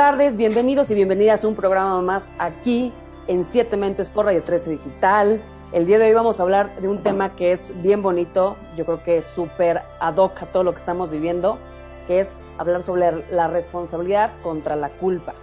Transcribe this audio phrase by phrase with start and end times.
[0.00, 2.90] tardes, bienvenidos y bienvenidas a un programa más aquí
[3.26, 5.42] en Siete Mentes por Radio 13 Digital.
[5.72, 8.86] El día de hoy vamos a hablar de un tema que es bien bonito, yo
[8.86, 11.58] creo que es súper ad hoc a todo lo que estamos viviendo,
[12.06, 15.34] que es hablar sobre la responsabilidad contra la culpa.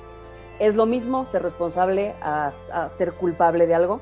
[0.57, 2.51] ¿Es lo mismo ser responsable a,
[2.97, 4.01] ser culpable de algo?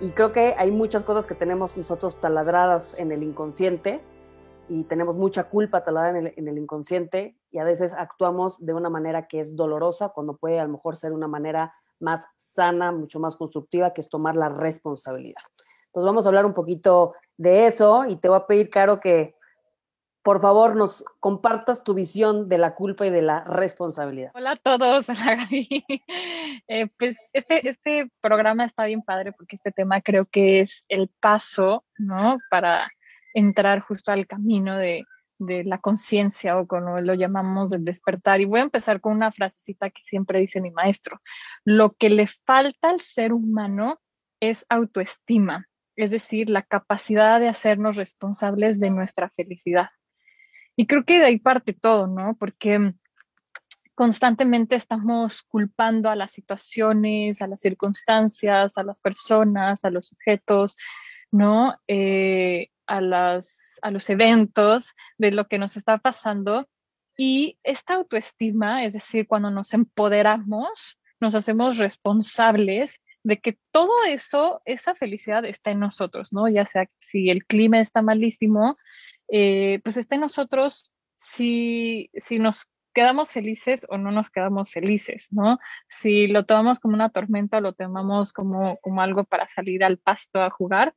[0.00, 4.00] Y creo que hay muchas cosas que tenemos nosotros taladradas en el inconsciente
[4.66, 9.26] y tenemos mucha culpa el, en el inconsciente y a veces actuamos de una manera
[9.26, 13.36] que es dolorosa cuando puede a lo mejor ser una manera más sana, mucho más
[13.36, 15.42] constructiva, que es tomar la responsabilidad.
[15.86, 19.34] Entonces vamos a hablar un poquito de eso y te voy a pedir, Caro, que
[20.22, 24.30] por favor nos compartas tu visión de la culpa y de la responsabilidad.
[24.34, 25.06] Hola a todos.
[26.68, 31.08] Eh, pues este, este programa está bien padre porque este tema creo que es el
[31.20, 32.38] paso, ¿no?
[32.48, 32.88] Para
[33.34, 35.04] entrar justo al camino de,
[35.40, 38.40] de la conciencia o como lo llamamos del despertar.
[38.40, 41.20] Y voy a empezar con una frasecita que siempre dice mi maestro.
[41.64, 43.98] Lo que le falta al ser humano
[44.40, 49.88] es autoestima, es decir, la capacidad de hacernos responsables de nuestra felicidad.
[50.76, 52.36] Y creo que de ahí parte todo, ¿no?
[52.38, 52.94] Porque
[53.94, 60.76] constantemente estamos culpando a las situaciones, a las circunstancias, a las personas, a los objetos,
[61.30, 61.74] ¿no?
[61.86, 66.68] Eh, a, las, a los eventos de lo que nos está pasando.
[67.16, 74.60] Y esta autoestima, es decir, cuando nos empoderamos, nos hacemos responsables de que todo eso,
[74.64, 76.48] esa felicidad está en nosotros, ¿no?
[76.48, 78.76] Ya sea si el clima está malísimo,
[79.28, 85.28] eh, pues está en nosotros si, si nos quedamos felices o no nos quedamos felices,
[85.30, 85.58] ¿no?
[85.88, 89.98] Si lo tomamos como una tormenta o lo tomamos como, como algo para salir al
[89.98, 90.94] pasto a jugar.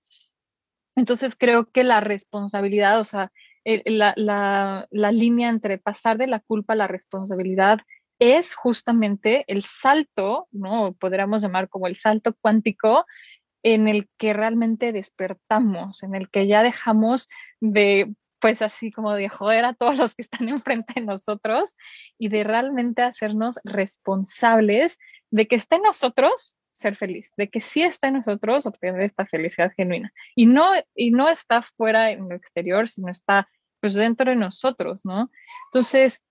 [0.96, 3.32] Entonces creo que la responsabilidad, o sea,
[3.66, 7.80] la, la, la línea entre pasar de la culpa a la responsabilidad
[8.20, 10.94] es justamente el salto, ¿no?
[10.94, 13.06] Podríamos llamar como el salto cuántico
[13.64, 19.30] en el que realmente despertamos, en el que ya dejamos de pues así como de
[19.30, 21.78] joder a todos los que están enfrente de nosotros
[22.18, 25.00] y de realmente hacernos responsables
[25.32, 29.26] de que esté en nosotros ser feliz, de que sí está en nosotros obtener esta
[29.26, 30.12] felicidad genuina.
[30.36, 33.48] Y no, y no está fuera en lo exterior, sino está
[33.80, 35.30] pues dentro de nosotros, ¿no?
[35.68, 36.22] Entonces,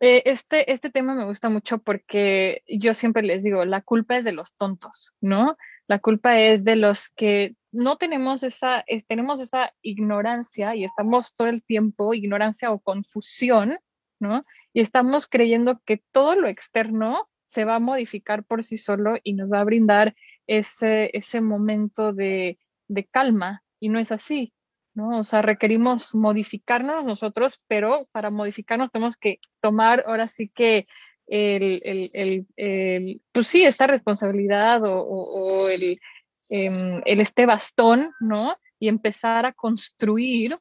[0.00, 4.24] eh, este, este tema me gusta mucho porque yo siempre les digo, la culpa es
[4.24, 5.56] de los tontos, ¿no?
[5.88, 11.46] La culpa es de los que no tenemos esa, tenemos esa ignorancia y estamos todo
[11.48, 13.78] el tiempo, ignorancia o confusión,
[14.18, 14.44] ¿no?
[14.74, 19.34] Y estamos creyendo que todo lo externo se va a modificar por sí solo y
[19.34, 20.14] nos va a brindar
[20.46, 22.58] ese, ese momento de,
[22.88, 23.62] de calma.
[23.80, 24.52] Y no es así,
[24.94, 25.18] ¿no?
[25.18, 30.86] O sea, requerimos modificarnos nosotros, pero para modificarnos tenemos que tomar ahora sí que
[31.26, 38.56] el, el, el, pues sí, esta responsabilidad o, em, el, este bastón, ¿no?
[38.78, 40.58] Y empezar a construir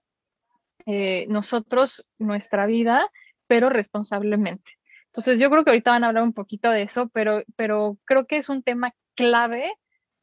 [0.86, 3.10] eh, nosotros nuestra vida,
[3.48, 4.74] pero responsablemente.
[5.16, 8.28] Entonces, yo creo que ahorita van a hablar un poquito de eso, pero, pero creo
[8.28, 9.72] que es un tema clave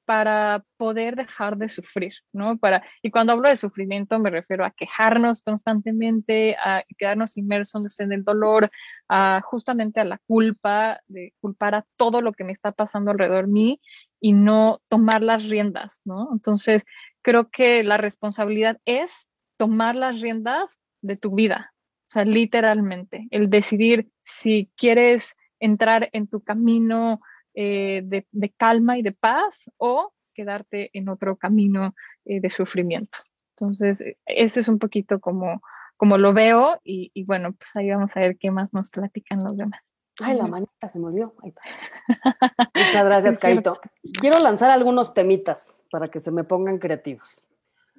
[0.05, 2.59] para poder dejar de sufrir, ¿no?
[2.59, 8.13] Para, y cuando hablo de sufrimiento me refiero a quejarnos constantemente, a quedarnos inmersos en
[8.13, 8.71] el dolor,
[9.09, 13.47] a justamente a la culpa, de culpar a todo lo que me está pasando alrededor
[13.47, 13.81] de mí
[14.21, 16.29] y no tomar las riendas, ¿no?
[16.33, 16.85] Entonces,
[17.23, 21.72] creo que la responsabilidad es tomar las riendas de tu vida,
[22.13, 27.23] o sea, literalmente, el decidir si quieres entrar en tu camino
[27.55, 31.95] eh, de, de, calma y de paz o quedarte en otro camino
[32.27, 33.17] eh, de sufrimiento.
[33.57, 35.63] Entonces, eso es un poquito como,
[35.97, 39.43] como lo veo y, y, bueno, pues ahí vamos a ver qué más nos platican
[39.43, 39.81] los demás.
[40.21, 41.33] Ay, la manita se me olvidó.
[41.43, 41.63] Ahí está.
[42.75, 43.81] Muchas gracias, sí, Carito.
[44.21, 47.43] Quiero lanzar algunos temitas para que se me pongan creativos.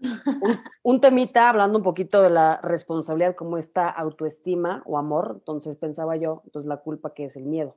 [0.03, 5.77] Un, un, temita hablando un poquito de la responsabilidad como esta autoestima o amor, entonces
[5.77, 7.75] pensaba yo, entonces la culpa que es el miedo.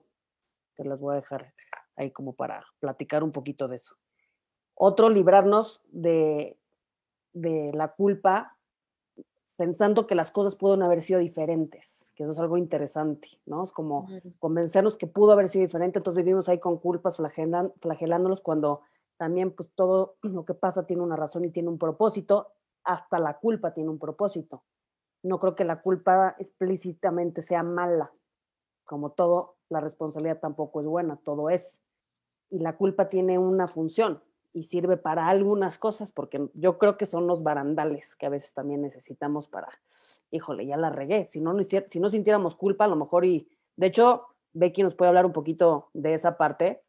[0.75, 1.55] Te las voy a dejar
[1.96, 3.94] ahí como para platicar un poquito de eso.
[4.75, 6.58] Otro, librarnos de,
[7.32, 8.56] de la culpa
[9.56, 13.64] pensando que las cosas pueden haber sido diferentes, que eso es algo interesante, ¿no?
[13.64, 14.06] Es como
[14.38, 18.82] convencernos que pudo haber sido diferente, entonces vivimos ahí con culpas, flagelándonos cuando
[19.16, 22.52] también pues todo lo que pasa tiene una razón y tiene un propósito,
[22.84, 24.64] hasta la culpa tiene un propósito.
[25.22, 28.12] No creo que la culpa explícitamente sea mala,
[28.84, 31.80] como todo, la responsabilidad tampoco es buena, todo es.
[32.50, 34.22] Y la culpa tiene una función
[34.52, 38.54] y sirve para algunas cosas, porque yo creo que son los barandales que a veces
[38.54, 39.69] también necesitamos para,
[40.30, 41.26] híjole, ya la regué.
[41.26, 45.08] Si no, si no sintiéramos culpa, a lo mejor, y de hecho, Becky nos puede
[45.08, 46.82] hablar un poquito de esa parte,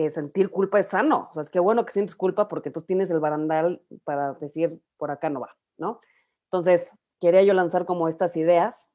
[0.00, 1.28] que sentir culpa es sano.
[1.30, 4.80] O sea, es que bueno que sientes culpa porque tú tienes el barandal para decir
[4.96, 6.00] por acá no va, ¿no?
[6.44, 8.88] Entonces, quería yo lanzar como estas ideas,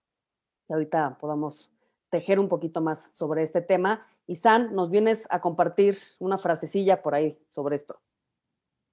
[0.67, 1.71] que ahorita podamos
[2.09, 4.07] tejer un poquito más sobre este tema.
[4.25, 8.01] Y San, nos vienes a compartir una frasecilla por ahí sobre esto.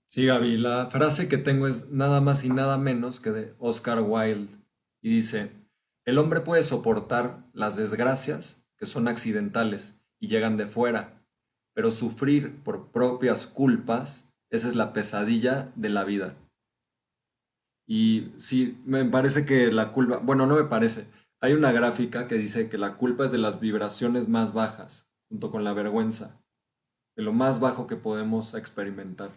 [0.06, 4.02] Sí, Gaby, la frase que tengo es nada más y nada menos que de Oscar
[4.02, 4.52] Wilde
[5.00, 5.50] y dice,
[6.04, 11.21] el hombre puede soportar las desgracias que son accidentales y llegan de fuera,
[11.74, 16.36] pero sufrir por propias culpas, esa es la pesadilla de la vida.
[17.86, 21.06] Y sí, me parece que la culpa, bueno, no me parece,
[21.40, 25.50] hay una gráfica que dice que la culpa es de las vibraciones más bajas, junto
[25.50, 26.40] con la vergüenza,
[27.16, 29.30] de lo más bajo que podemos experimentar.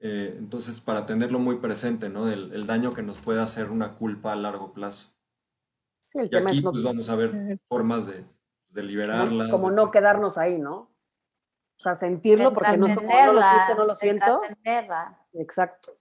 [0.00, 2.28] Eh, entonces, para tenerlo muy presente, ¿no?
[2.28, 5.10] El, daño que nos puede hacer una culpa a largo plazo.
[6.04, 8.24] Sí, el y aquí pues, vamos a ver formas de,
[8.70, 9.50] de liberarlas.
[9.50, 10.87] Como, no quedarnos ahí, ¿no?
[11.78, 14.40] O sea, sentirlo porque no es como no lo siento, no lo siento.
[15.34, 15.96] Exacto.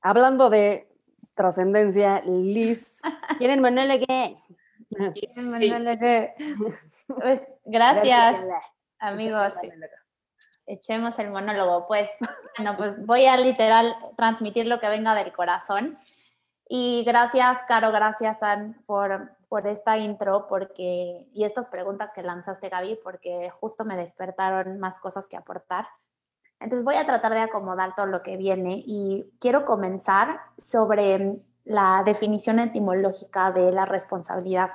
[0.00, 0.88] Hablando de
[1.34, 3.00] trascendencia, Liz,
[3.38, 4.06] ¿quieren monólogo?
[4.06, 6.34] ¿Quieren monólogo?
[7.08, 8.36] Pues, gracias,
[8.98, 9.54] amigos
[10.66, 11.86] echemos el monólogo.
[11.86, 12.10] Pues,
[12.58, 15.98] bueno, pues voy a literal transmitir lo que venga del corazón.
[16.68, 22.68] Y gracias, Caro, gracias, Ann, por, por esta intro porque, y estas preguntas que lanzaste,
[22.68, 25.86] Gaby, porque justo me despertaron más cosas que aportar.
[26.58, 31.34] Entonces voy a tratar de acomodar todo lo que viene y quiero comenzar sobre
[31.64, 34.70] la definición etimológica de la responsabilidad.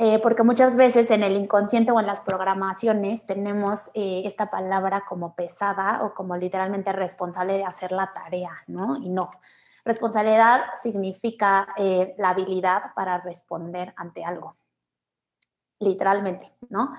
[0.00, 5.04] Eh, porque muchas veces en el inconsciente o en las programaciones tenemos eh, esta palabra
[5.08, 8.96] como pesada o como literalmente responsable de hacer la tarea, ¿no?
[8.96, 9.30] Y no.
[9.88, 14.52] Responsabilidad significa eh, la habilidad para responder ante algo,
[15.80, 16.92] literalmente, ¿no?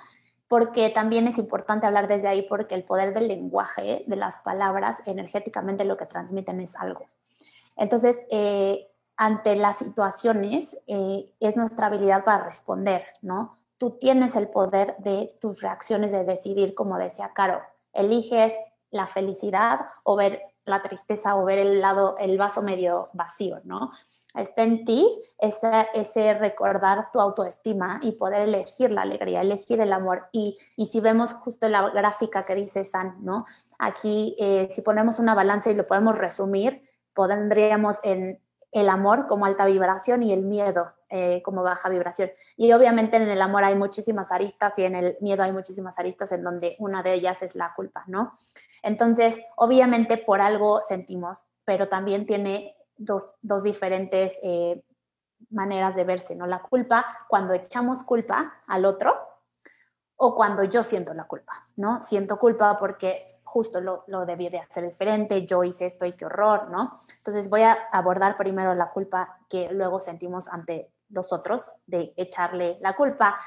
[0.47, 4.97] Porque también es importante hablar desde ahí porque el poder del lenguaje, de las palabras,
[5.05, 7.05] energéticamente lo que transmiten es algo.
[7.75, 8.19] Entonces,
[9.15, 13.59] ante las situaciones eh, es nuestra habilidad para responder, ¿no?
[13.77, 17.61] Tú tienes el poder de tus reacciones, de decidir, como decía Caro,
[17.93, 18.51] eliges
[18.89, 23.91] la felicidad o ver la tristeza o ver el lado, el vaso medio vacío, ¿no?
[24.35, 29.91] Está en ti ese, ese recordar tu autoestima y poder elegir la alegría, elegir el
[29.91, 30.27] amor.
[30.31, 33.45] Y, y si vemos justo la gráfica que dice San, ¿no?
[33.79, 36.83] Aquí, eh, si ponemos una balanza y lo podemos resumir,
[37.13, 38.39] pondríamos en
[38.71, 42.29] el amor como alta vibración y el miedo eh, como baja vibración.
[42.55, 46.31] Y obviamente en el amor hay muchísimas aristas y en el miedo hay muchísimas aristas
[46.31, 48.37] en donde una de ellas es la culpa, ¿no?
[48.83, 54.83] Entonces, obviamente por algo sentimos, pero también tiene dos, diferentes eh,
[55.49, 56.47] maneras de verse, ¿no?
[56.47, 59.15] La culpa, cuando echamos culpa al otro
[60.15, 62.03] o cuando yo siento la culpa, ¿no?
[62.03, 66.25] Siento culpa porque justo lo, lo debí de hacer diferente, yo hice esto y qué
[66.25, 66.99] horror, ¿no?
[67.17, 72.77] Entonces voy a abordar primero la culpa que luego sentimos ante los otros, de echarle
[72.81, 73.39] la culpa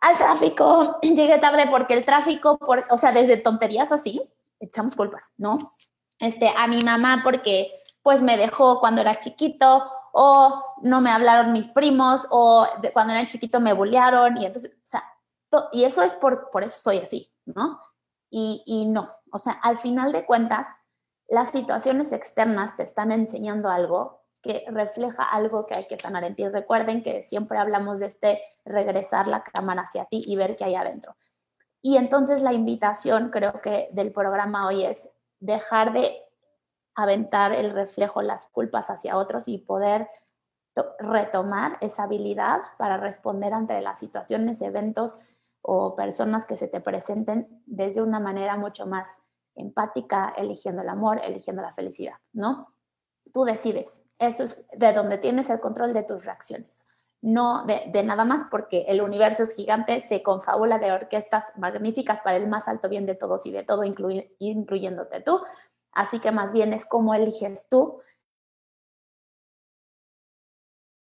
[0.00, 4.28] al tráfico, llegué tarde porque el tráfico, por, o sea, desde tonterías así,
[4.62, 5.58] echamos culpas, ¿no?
[6.18, 7.70] Este, a mi mamá porque
[8.02, 13.26] pues me dejó cuando era chiquito, o no me hablaron mis primos, o cuando era
[13.26, 15.04] chiquito me bullearon, y entonces, o sea,
[15.72, 17.80] y eso es por, por eso soy así, ¿no?
[18.30, 20.66] Y, y no, o sea, al final de cuentas,
[21.28, 26.34] las situaciones externas te están enseñando algo que refleja algo que hay que sanar en
[26.34, 26.46] ti.
[26.48, 30.74] Recuerden que siempre hablamos de este regresar la cámara hacia ti y ver qué hay
[30.74, 31.16] adentro.
[31.82, 35.08] Y entonces la invitación creo que del programa hoy es
[35.40, 36.22] dejar de
[36.94, 40.08] aventar el reflejo, las culpas hacia otros y poder
[40.98, 45.18] retomar esa habilidad para responder ante las situaciones, eventos
[45.60, 49.06] o personas que se te presenten desde una manera mucho más
[49.54, 52.74] empática, eligiendo el amor, eligiendo la felicidad, ¿no?
[53.32, 54.00] Tú decides.
[54.18, 56.82] Eso es de donde tienes el control de tus reacciones.
[57.22, 62.36] No de, nada más porque el universo es gigante, se confabula de orquestas magníficas para
[62.36, 65.40] el más alto bien de todos y de todo, incluyéndote tú.
[65.92, 68.00] Así que más bien es cómo eliges tú.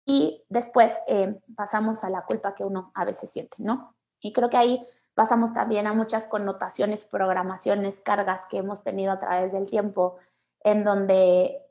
[0.06, 3.96] Y después eh, pasamos a la culpa que uno a veces siente, ¿no?
[4.20, 9.20] Y creo que ahí pasamos también a muchas connotaciones, programaciones, cargas que hemos tenido a
[9.20, 10.18] través del tiempo,
[10.63, 11.62] en donde,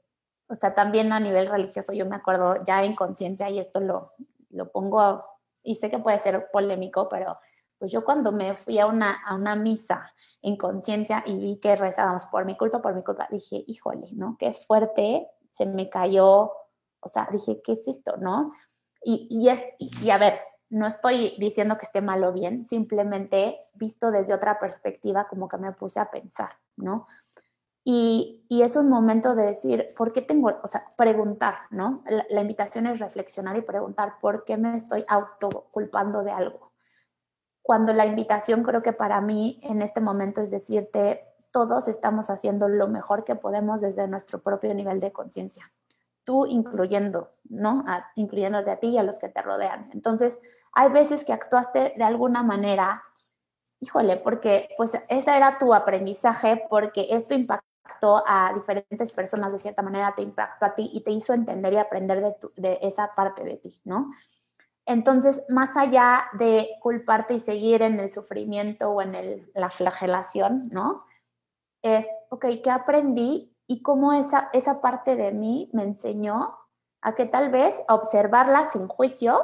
[0.50, 4.10] o sea, también a nivel religioso, yo me acuerdo ya en conciencia, y esto lo,
[4.50, 5.24] lo pongo,
[5.62, 7.38] y sé que puede ser polémico, pero
[7.78, 11.76] pues yo cuando me fui a una, a una misa en conciencia y vi que
[11.76, 14.36] rezábamos por mi culpa, por mi culpa, dije, híjole, ¿no?
[14.38, 16.52] Qué fuerte, se me cayó,
[17.00, 18.52] o sea, dije, ¿qué es esto, no?
[19.02, 23.60] Y, y, es, y a ver, no estoy diciendo que esté mal o bien, simplemente
[23.74, 27.06] visto desde otra perspectiva, como que me puse a pensar, ¿no?
[27.92, 32.04] Y, es un momento de decir, ¿por qué tengo, o sea, preguntar, ¿no?
[32.06, 36.70] La, la invitación es reflexionar y preguntar, ¿por qué me estoy autoculpando de algo?
[37.62, 42.68] Cuando la invitación creo que para mí en este momento es decirte, todos estamos haciendo
[42.68, 45.68] lo mejor que podemos desde nuestro propio nivel de conciencia.
[46.24, 47.84] Tú incluyendo, ¿no?
[48.14, 49.90] incluyéndote a ti y a los que te rodean.
[49.92, 50.38] Entonces,
[50.72, 53.02] hay veces que actuaste de alguna manera,
[53.80, 57.69] híjole, porque pues ese era tu aprendizaje, porque esto impactó
[58.26, 61.78] a diferentes personas de cierta manera, te impactó a ti y te hizo entender y
[61.78, 64.10] aprender de, de esa parte de ti, ¿no?
[64.86, 71.04] Entonces, más allá de culparte y seguir en el sufrimiento o en la flagelación, ¿no?
[71.82, 76.58] Es, ok, ¿qué aprendí y cómo esa, esa parte de mí me enseñó
[77.02, 79.40] a que tal vez observarla sin juicio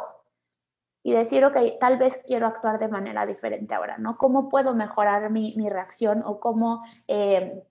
[1.04, 4.18] y decir, ok, tal vez quiero actuar de manera diferente ahora, ¿no?
[4.18, 7.62] ¿Cómo puedo mejorar mi, reacción o cómo eh,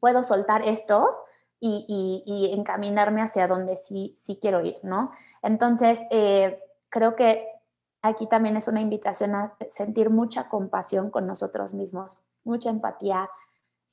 [0.00, 1.16] puedo soltar esto
[1.60, 5.10] y, y, encaminarme hacia donde sí, sí quiero ir, ¿no?
[5.42, 6.60] Entonces, eh,
[6.90, 7.48] creo que
[8.02, 13.28] aquí también es una invitación a sentir mucha compasión con nosotros mismos, mucha empatía,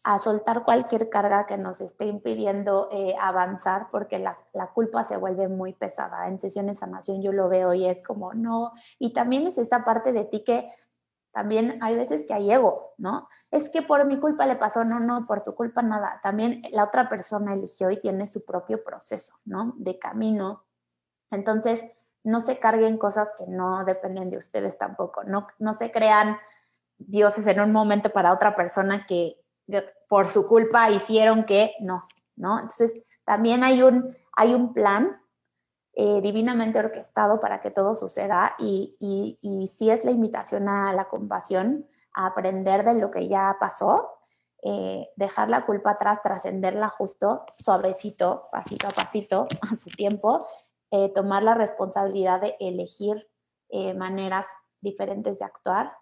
[0.04, 5.18] a soltar cualquier carga que nos esté impidiendo eh, avanzar, porque la, la, culpa se
[5.18, 6.28] vuelve muy pesada.
[6.28, 9.86] En sesiones de sanación yo lo veo y es como, no, y también es esta
[9.86, 10.72] parte de ti que
[11.34, 13.28] también hay veces que hay ego, ¿no?
[13.50, 16.20] Es que por mi culpa le pasó, no, no, por tu culpa nada.
[16.22, 19.74] También la otra persona eligió y tiene su propio proceso, ¿no?
[19.78, 20.64] De camino.
[21.32, 21.84] Entonces,
[22.24, 26.38] no se carguen cosas que no dependen de ustedes tampoco, no, no se crean
[26.98, 29.38] dioses en un momento para otra persona que
[30.08, 32.04] por su culpa hicieron que no,
[32.36, 32.60] ¿no?
[32.60, 32.94] Entonces,
[33.26, 35.20] también hay un, hay un plan
[35.96, 40.92] eh, divinamente orquestado para que todo suceda y, y, y sí es la invitación a
[40.94, 44.10] la compasión, a aprender de lo que ya pasó,
[44.64, 50.40] eh, dejar la culpa atrás, trascenderla justo, suavecito, pasito a pasito, a su tiempo,
[50.92, 53.28] eh, tomar la responsabilidad de elegir
[53.96, 54.46] maneras
[54.82, 55.94] diferentes de actuar,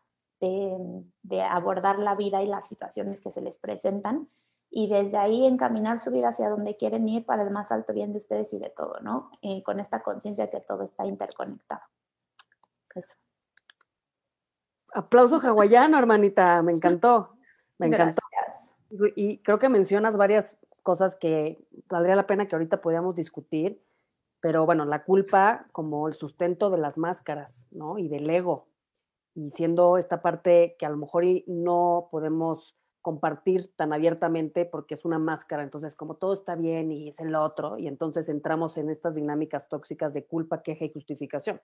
[0.42, 4.28] de, abordar la vida y las situaciones que se les presentan
[4.72, 8.14] y desde ahí encaminar su vida hacia donde quieren ir para el más alto bien
[8.14, 9.30] de ustedes y de todo, ¿no?
[9.42, 11.82] Eh, con esta conciencia que todo está interconectado.
[12.96, 13.16] Eso.
[14.94, 17.36] Aplauso hawaiano, hermanita, me encantó,
[17.78, 18.22] me encantó.
[19.16, 23.82] Y creo que mencionas varias cosas que valdría la pena que ahorita podamos discutir
[24.42, 28.00] pero bueno, la culpa como el sustento de las máscaras, ¿no?
[28.00, 28.68] Y del ego.
[29.36, 35.06] Y siendo esta parte que a lo mejor no podemos compartir tan abiertamente porque es
[35.06, 38.90] una máscara, entonces como todo está bien y es el otro, y entonces entramos en
[38.90, 41.62] estas dinámicas tóxicas de culpa, queja y justificación,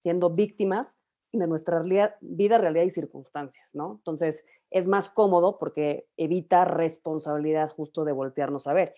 [0.00, 0.96] siendo víctimas
[1.32, 3.92] de nuestra vida, realidad y circunstancias, ¿no?
[3.92, 8.94] Entonces es más cómodo porque evita responsabilidad justo de voltearnos a ver.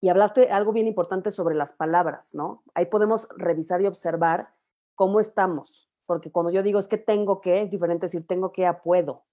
[0.00, 2.62] Y hablaste algo bien importante sobre las palabras, ¿no?
[2.74, 4.48] Ahí podemos revisar y observar
[4.94, 8.66] cómo estamos, porque cuando yo digo es que tengo que, es diferente decir tengo que
[8.66, 9.24] a puedo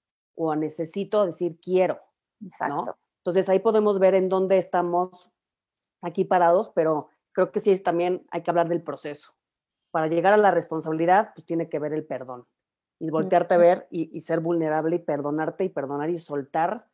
[0.41, 1.99] o necesito decir quiero,
[2.41, 2.97] Exacto.
[3.17, 5.29] Entonces ahí podemos ver en dónde estamos
[6.01, 9.33] aquí parados, pero creo que sí es, también hay que hablar del proceso.
[9.91, 12.47] Para llegar a la responsabilidad, pues tiene que ver el perdón
[12.99, 16.87] y voltearte a ver y, y ser vulnerable y perdonarte y perdonar y soltar,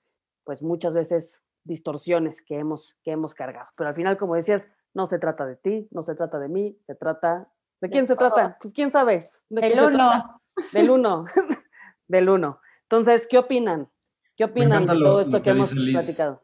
[0.43, 3.69] pues muchas veces distorsiones que hemos, que hemos cargado.
[3.75, 6.79] Pero al final, como decías, no se trata de ti, no se trata de mí,
[6.87, 7.47] se trata...
[7.79, 8.57] ¿De quién se trata?
[8.59, 9.25] Pues quién sabe.
[9.49, 10.41] Del uno.
[10.71, 11.25] Del uno.
[12.07, 12.59] Del uno.
[12.89, 13.89] Entonces, ¿qué opinan?
[14.35, 16.43] ¿Qué opinan de todo esto que, hemos platicado?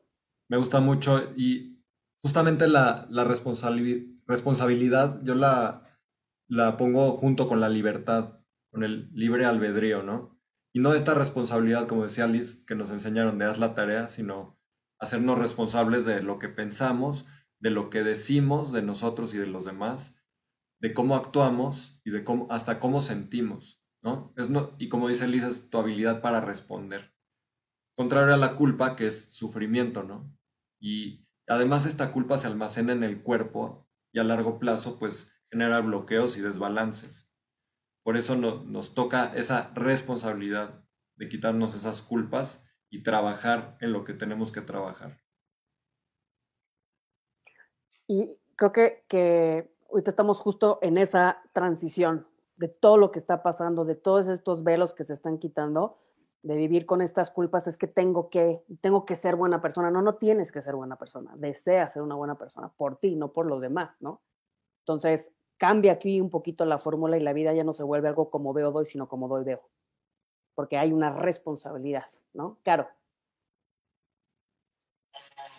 [0.49, 1.83] Me gusta mucho y
[2.21, 5.99] justamente la, la responsabilidad yo la,
[6.47, 8.39] la pongo junto con la libertad,
[8.71, 10.39] con el libre albedrío, ¿no?
[10.73, 14.57] Y no esta responsabilidad, como decía Liz, que nos enseñaron de haz la tarea, sino
[14.99, 17.25] hacernos responsables de lo que pensamos,
[17.59, 20.21] de lo que decimos de nosotros y de los demás,
[20.79, 24.33] de cómo actuamos y de cómo, hasta cómo sentimos, ¿no?
[24.37, 27.13] Es no y como dice Lisa, es tu habilidad para responder.
[27.95, 30.35] Contrario a la culpa, que es sufrimiento, ¿no?
[30.79, 35.81] Y además esta culpa se almacena en el cuerpo y a largo plazo, pues genera
[35.81, 37.31] bloqueos y desbalances.
[38.03, 40.83] Por eso nos toca esa responsabilidad
[41.15, 45.21] de quitarnos esas culpas y trabajar en lo que tenemos que trabajar.
[48.07, 52.27] Y creo que, que ahorita estamos justo en esa transición
[52.61, 55.97] de todo lo que está pasando, de todos estos velos que se están quitando,
[56.43, 59.89] de vivir con estas culpas, es que tengo que, tengo que ser buena persona.
[59.89, 61.33] No, no tienes que ser buena persona.
[61.37, 64.21] Desea ser una buena persona por ti, no por los demás, ¿no?
[64.81, 68.29] Entonces, cambia aquí un poquito la fórmula y la vida ya no se vuelve algo
[68.29, 69.67] como veo, doy, sino como doy, veo.
[70.53, 72.59] Porque hay una responsabilidad, ¿no?
[72.61, 72.87] Claro.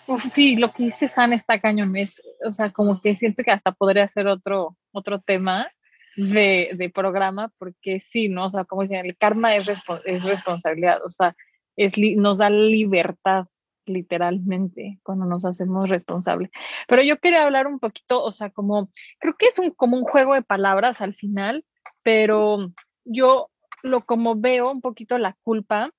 [0.06, 3.50] Uf, sí, lo que dice San está cañón, es, o sea, como que siento que
[3.50, 5.68] hasta podría ser otro, otro tema
[6.16, 8.46] de, programa, porque sí, ¿no?
[8.46, 9.68] O sea, como dicen, el karma es,
[10.04, 11.34] es responsabilidad, o sea,
[11.76, 13.46] es nos da libertad
[13.86, 16.50] literalmente cuando nos hacemos responsables.
[16.86, 20.04] Pero yo quería hablar un poquito, o sea, como, creo que es un, como un
[20.04, 21.64] juego de palabras al final,
[22.02, 22.72] pero
[23.04, 23.50] yo
[23.82, 25.90] lo como veo un poquito la culpa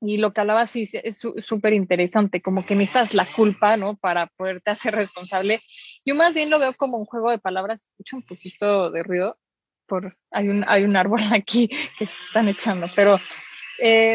[0.00, 3.96] y lo que hablaba sí es súper interesante, como que necesitas la culpa, ¿no?
[3.96, 5.62] Para poderte hacer responsable.
[6.06, 9.38] Yo más bien lo veo como un juego de palabras, escucho un poquito de ruido,
[9.86, 13.18] por, hay, un, hay un árbol aquí que se están echando, pero
[13.82, 14.14] eh,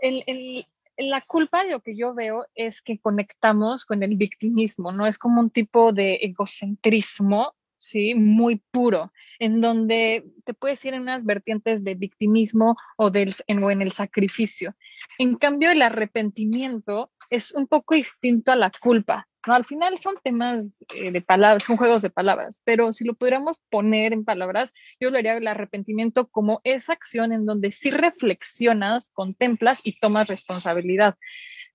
[0.00, 0.66] el, el,
[0.96, 5.06] la culpa, lo que yo veo es que conectamos con el victimismo, ¿no?
[5.06, 8.14] Es como un tipo de egocentrismo, ¿sí?
[8.14, 13.62] Muy puro, en donde te puedes ir en unas vertientes de victimismo o, del, en,
[13.62, 14.74] o en el sacrificio.
[15.18, 19.54] En cambio, el arrepentimiento es un poco distinto a la culpa, ¿no?
[19.54, 23.60] Al final son temas eh, de palabras, son juegos de palabras, pero si lo pudiéramos
[23.70, 29.10] poner en palabras, yo lo haría el arrepentimiento como esa acción en donde sí reflexionas,
[29.12, 31.16] contemplas y tomas responsabilidad.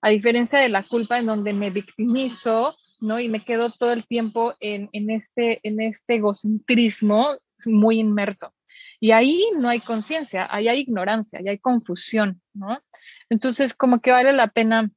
[0.01, 3.19] A diferencia de la culpa en donde me victimizo, ¿no?
[3.19, 8.53] Y me quedo todo el tiempo en, en este, en este egocentrismo muy inmerso.
[8.99, 12.79] Y ahí no hay conciencia, ahí hay ignorancia, ahí hay confusión, ¿no?
[13.29, 14.89] Entonces, como que vale la pena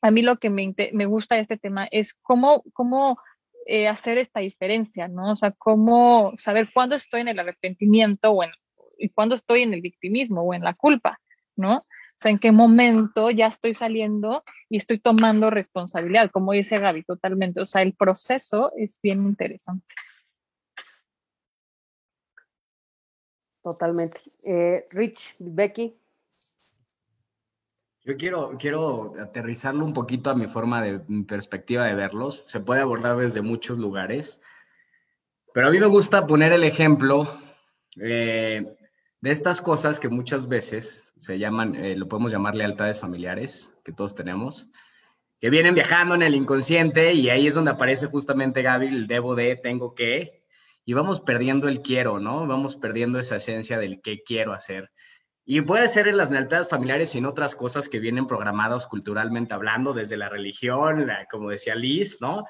[0.00, 3.18] a mí lo que me, me gusta de este tema es cómo, cómo
[3.66, 5.32] eh, hacer esta diferencia, ¿no?
[5.32, 8.50] O sea, cómo saber cuándo estoy en el arrepentimiento o en,
[8.98, 11.20] y cuándo estoy en el victimismo o en la culpa,
[11.56, 11.78] ¿no?
[11.78, 17.04] O sea, en qué momento ya estoy saliendo y estoy tomando responsabilidad, como dice Gaby,
[17.04, 17.60] totalmente.
[17.60, 19.94] O sea, el proceso es bien interesante.
[23.62, 24.20] Totalmente.
[24.42, 25.94] Eh, Rich, Becky.
[28.08, 32.42] Yo quiero, aterrizarlo un poquito a mi forma de perspectiva de verlos.
[32.46, 34.40] Se puede abordar desde muchos lugares,
[35.52, 37.28] pero a mí me gusta poner el ejemplo
[38.00, 38.64] eh,
[39.20, 43.92] de estas cosas que muchas veces se llaman, eh, lo podemos llamar lealtades familiares, que
[43.92, 44.70] todos tenemos,
[45.38, 49.54] que vienen viajando en el inconsciente y ahí es donde aparece justamente Gaby, debo de,
[49.56, 50.46] tengo que,
[50.86, 52.46] y vamos perdiendo el quiero, ¿no?
[52.46, 54.92] Vamos perdiendo esa esencia del qué quiero hacer.
[55.50, 59.54] Y puede ser en las lealtades familiares y en otras cosas que vienen programadas culturalmente
[59.54, 62.44] hablando, desde la religión, como decía Liz, ¿no?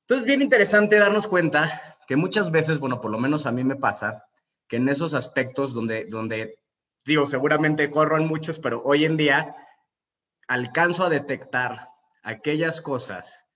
[0.00, 3.76] Entonces, bien interesante darnos cuenta que muchas veces, bueno, por lo menos a mí me
[3.76, 4.24] pasa,
[4.66, 6.58] que en esos aspectos donde, donde
[7.04, 9.54] digo, seguramente corro en muchos, pero hoy en día
[10.48, 11.90] alcanzo a detectar
[12.24, 13.46] aquellas cosas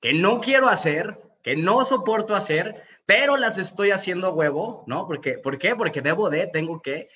[0.00, 5.08] que no quiero hacer, que no soporto hacer, pero las estoy haciendo huevo, ¿no?
[5.08, 5.74] Porque, ¿Por qué?
[5.74, 7.08] Porque debo de, tengo que,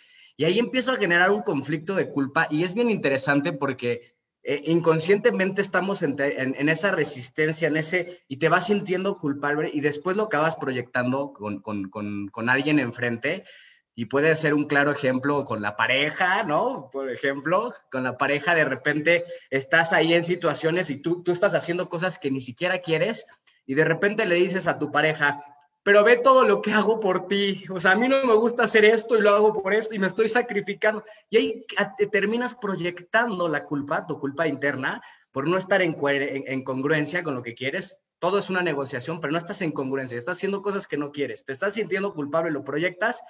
[0.43, 4.61] y ahí empiezo a generar un conflicto de culpa y es bien interesante porque eh,
[4.65, 6.19] inconscientemente estamos en,
[6.69, 11.61] esa resistencia, en ese, y te vas sintiendo culpable y después lo acabas proyectando con,
[11.61, 13.45] con, con, con alguien enfrente.
[13.95, 16.89] Y puede ser un claro ejemplo con la pareja, ¿no?
[16.91, 21.55] Por ejemplo, con la pareja de repente estás ahí en situaciones y tú, tú estás
[21.55, 23.27] haciendo cosas que ni siquiera quieres
[23.65, 25.52] y de repente le dices a tu pareja,
[25.83, 27.65] pero ve todo lo que hago por ti.
[27.71, 29.99] O sea, a mí no me gusta hacer esto y lo hago por esto y
[29.99, 31.05] me estoy sacrificando.
[31.29, 31.67] Y ahí
[32.11, 37.43] terminas proyectando la culpa, tu culpa interna, por no estar en, en, congruencia con lo
[37.43, 37.99] que quieres.
[38.19, 41.45] Todo es una negociación, pero no estás en congruencia, estás haciendo cosas que no quieres,
[41.45, 43.21] te estás sintiendo culpable, lo proyectas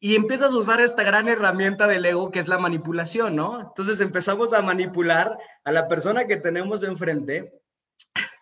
[0.00, 3.60] y empiezas a usar esta gran herramienta del ego que es la manipulación, ¿no?
[3.60, 7.52] Entonces empezamos a manipular a la persona que tenemos enfrente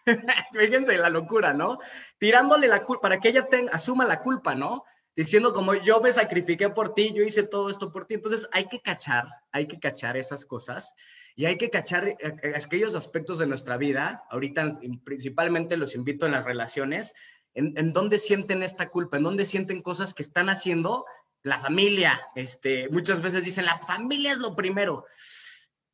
[0.53, 1.79] Fíjense la locura, ¿no?
[2.19, 4.85] Tirándole la culpa para que ella tenga, asuma la culpa, ¿no?
[5.15, 8.15] Diciendo como yo me sacrifiqué por ti, yo hice todo esto por ti.
[8.15, 10.95] Entonces hay que cachar, hay que cachar esas cosas
[11.37, 14.25] y hay que cachar eh, eh, aquellos aspectos de nuestra vida.
[14.31, 17.15] Ahorita principalmente los invito en las relaciones,
[17.55, 21.05] en, en dónde sienten esta culpa, en dónde sienten cosas que están haciendo
[21.43, 22.21] la familia.
[22.35, 25.07] Este, muchas veces dicen, la familia es lo primero.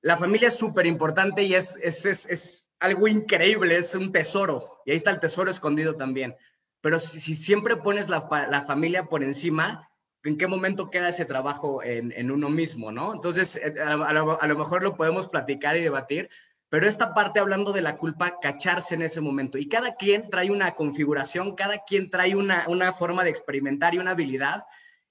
[0.01, 4.81] La familia es súper importante y es, es, es, es algo increíble, es un tesoro.
[4.85, 6.37] Y ahí está el tesoro escondido también.
[6.81, 8.29] Pero si, siempre pones la,
[8.67, 9.91] familia por encima,
[10.23, 13.13] ¿en qué momento queda ese trabajo en, uno mismo, no?
[13.15, 16.31] Entonces, eh, a, lo, mejor lo podemos platicar y debatir,
[16.69, 19.59] pero esta parte hablando de la culpa, cacharse en ese momento.
[19.59, 23.99] Y cada quien trae una configuración, cada quien trae una, una forma de experimentar y
[23.99, 24.65] una habilidad,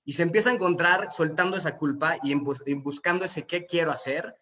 [0.06, 4.36] y se empieza a encontrar soltando esa culpa y en buscando ese qué quiero hacer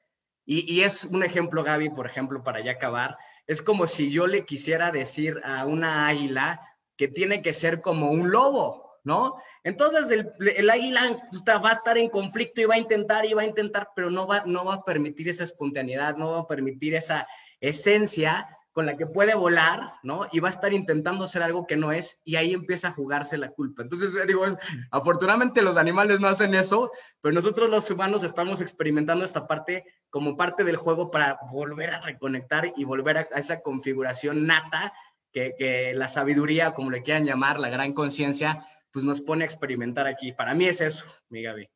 [0.46, 4.46] y, es un ejemplo, Gaby, por ejemplo, para ya acabar, es como si yo le
[4.46, 6.62] quisiera decir a una águila,
[6.98, 9.36] que tiene que ser como un lobo, ¿no?
[9.64, 11.02] Entonces el, águila
[11.48, 14.28] va a estar en conflicto y va a intentar y va a intentar, pero no
[14.28, 17.28] va, no va a permitir esa espontaneidad, no va a permitir esa
[17.60, 20.28] esencia con la que puede volar, ¿no?
[20.34, 23.38] Y va a estar intentando hacer algo que no es, y ahí empieza a jugarse
[23.38, 23.84] la culpa.
[23.84, 24.44] Entonces, digo,
[24.92, 30.36] afortunadamente los animales no hacen eso, pero nosotros los humanos estamos experimentando esta parte como
[30.36, 34.92] parte del juego para volver a reconectar y volver a, esa configuración nata
[35.32, 39.48] que, que, la sabiduría, como le quieran llamar, la gran conciencia, pues nos pone a
[39.48, 40.34] experimentar aquí.
[40.34, 41.70] Para mí es eso, mi Gaby.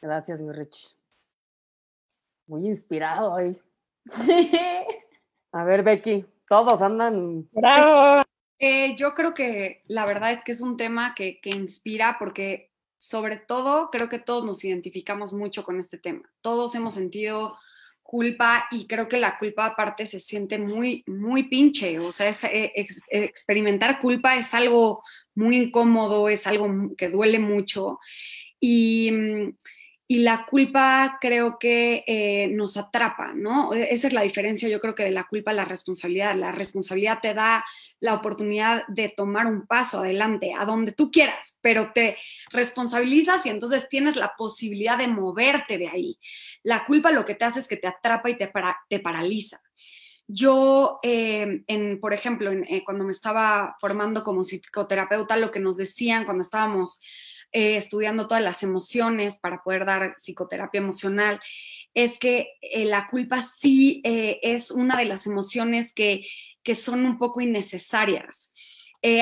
[0.00, 0.96] Gracias, mi Rich.
[2.46, 3.60] Muy inspirado hoy.
[5.52, 7.48] A ver, Becky, todos andan.
[7.52, 8.24] ¡Bravo!
[8.58, 12.70] Eh, yo creo que la verdad es que es un tema que, que inspira porque
[12.96, 16.22] sobre todo creo que todos nos identificamos mucho con este tema.
[16.40, 17.56] Todos hemos sentido
[18.12, 21.98] culpa y creo que la culpa aparte se siente muy, muy pinche.
[21.98, 22.72] O sea, es, eh,
[23.08, 25.02] experimentar culpa es algo
[25.34, 27.98] muy incómodo, es algo que duele mucho.
[28.60, 29.56] Y mm,
[30.12, 33.72] y la culpa creo que eh, nos atrapa, ¿no?
[33.72, 36.36] E, esa es la diferencia, yo creo que de la culpa a la responsabilidad.
[36.36, 37.64] La responsabilidad te da
[37.98, 42.18] la oportunidad de tomar un paso adelante, a donde tú quieras, pero te
[42.50, 46.18] responsabilizas y entonces tienes la posibilidad de moverte de ahí.
[46.62, 49.62] La culpa lo que te hace es que te atrapa y te, para, te paraliza.
[50.26, 55.78] Yo, eh, en, por ejemplo, eh, cuando me estaba formando como psicoterapeuta, lo que nos
[55.78, 57.00] decían cuando estábamos
[57.52, 61.40] eh, estudiando todas las emociones para poder dar psicoterapia emocional,
[61.94, 66.26] es que eh, la culpa sí eh, es una de las emociones que,
[66.62, 68.52] que son un poco innecesarias.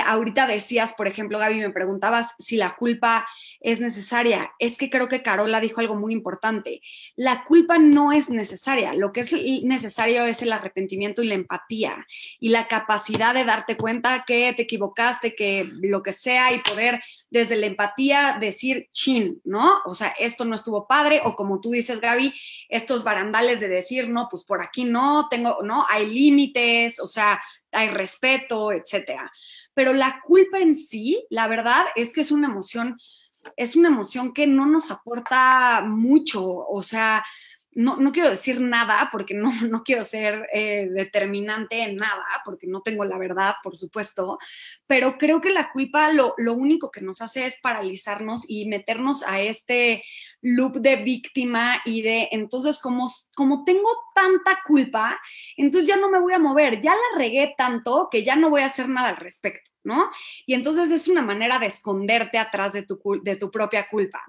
[0.04, 3.26] Ahorita decías, por ejemplo, Gaby, me preguntabas si la culpa
[3.60, 4.52] es necesaria.
[4.58, 6.82] Es que creo que Carola dijo algo muy importante.
[7.16, 8.94] La culpa no es necesaria.
[8.94, 12.06] Lo que es necesario es el arrepentimiento y la empatía
[12.38, 17.02] y la capacidad de darte cuenta que te equivocaste, que lo que sea y poder
[17.30, 19.80] desde la empatía decir chin, ¿no?
[19.84, 22.32] O sea, esto no estuvo padre o como tú dices, Gaby,
[22.68, 27.40] estos barandales de decir, no, pues por aquí no, tengo, no, hay límites, o sea,
[27.72, 29.30] hay respeto, etcétera.
[29.74, 32.96] Pero la culpa en sí, la verdad es que es una emoción
[33.56, 37.24] es una emoción que no nos aporta mucho, o sea,
[37.72, 42.66] no, no, quiero decir nada porque no, no quiero ser eh, determinante en nada, porque
[42.66, 44.38] no tengo la verdad, por supuesto,
[44.86, 49.22] pero creo que la culpa lo, lo, único que nos hace es paralizarnos y meternos
[49.22, 50.02] a este
[50.42, 55.20] loop de víctima y de, entonces, como, como tengo tanta culpa,
[55.56, 58.62] entonces ya no me voy a mover, ya la regué tanto que ya no voy
[58.62, 60.10] a hacer nada al respecto, ¿no?
[60.44, 64.20] Y entonces es una manera de esconderte atrás de tu, de tu propia culpa.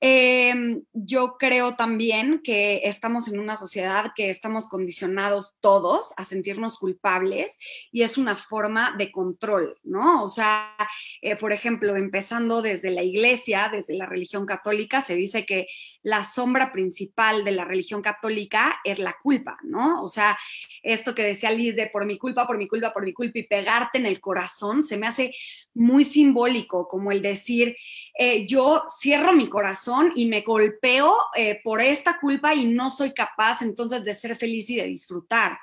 [0.00, 6.78] Em, yo creo también que estamos en una sociedad que estamos condicionados todos a sentirnos
[6.78, 7.58] culpables
[7.90, 10.22] y es una forma de control, ¿no?
[10.22, 10.76] O sea,
[11.22, 15.66] eh, por ejemplo, empezando desde la iglesia, desde la religión católica, se dice que
[16.02, 20.02] la sombra principal de la religión católica es la culpa, ¿no?
[20.02, 20.38] O sea,
[20.82, 23.44] esto que decía Liz de por mi culpa, por mi culpa, por mi culpa y
[23.44, 25.32] pegarte en el corazón, se me hace
[25.74, 27.76] muy simbólico, como el decir,
[28.18, 33.12] eh, yo cierro mi corazón y me golpeo eh, por esta culpa y no soy
[33.12, 35.58] capaz entonces de ser feliz y de disfrutar.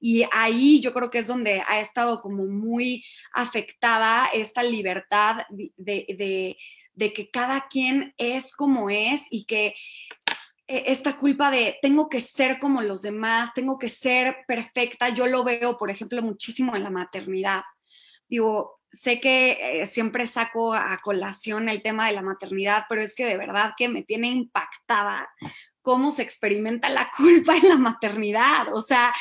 [0.00, 6.56] Y ahí yo creo que es donde ha estado como muy afectada esta libertad de,
[6.94, 9.74] de que cada quien es como es y que
[10.66, 15.26] eh, esta culpa de tengo que ser como los demás, tengo que ser perfecta, yo
[15.26, 17.62] lo veo, por ejemplo, muchísimo en la maternidad.
[18.32, 23.14] Digo, sé que eh, siempre saco a colación el tema de la maternidad, pero es
[23.14, 25.28] que de verdad que me tiene impactada
[25.82, 28.72] cómo se experimenta la culpa en la maternidad.
[28.72, 29.12] O sea,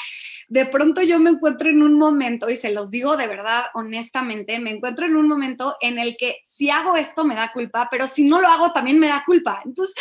[0.47, 4.57] de pronto yo me encuentro en un momento, y se los digo de verdad, honestamente,
[4.59, 8.07] me encuentro en un momento en el que si hago esto me da culpa, pero
[8.07, 9.61] si no lo hago también me da culpa.
[9.65, 9.93] Entonces,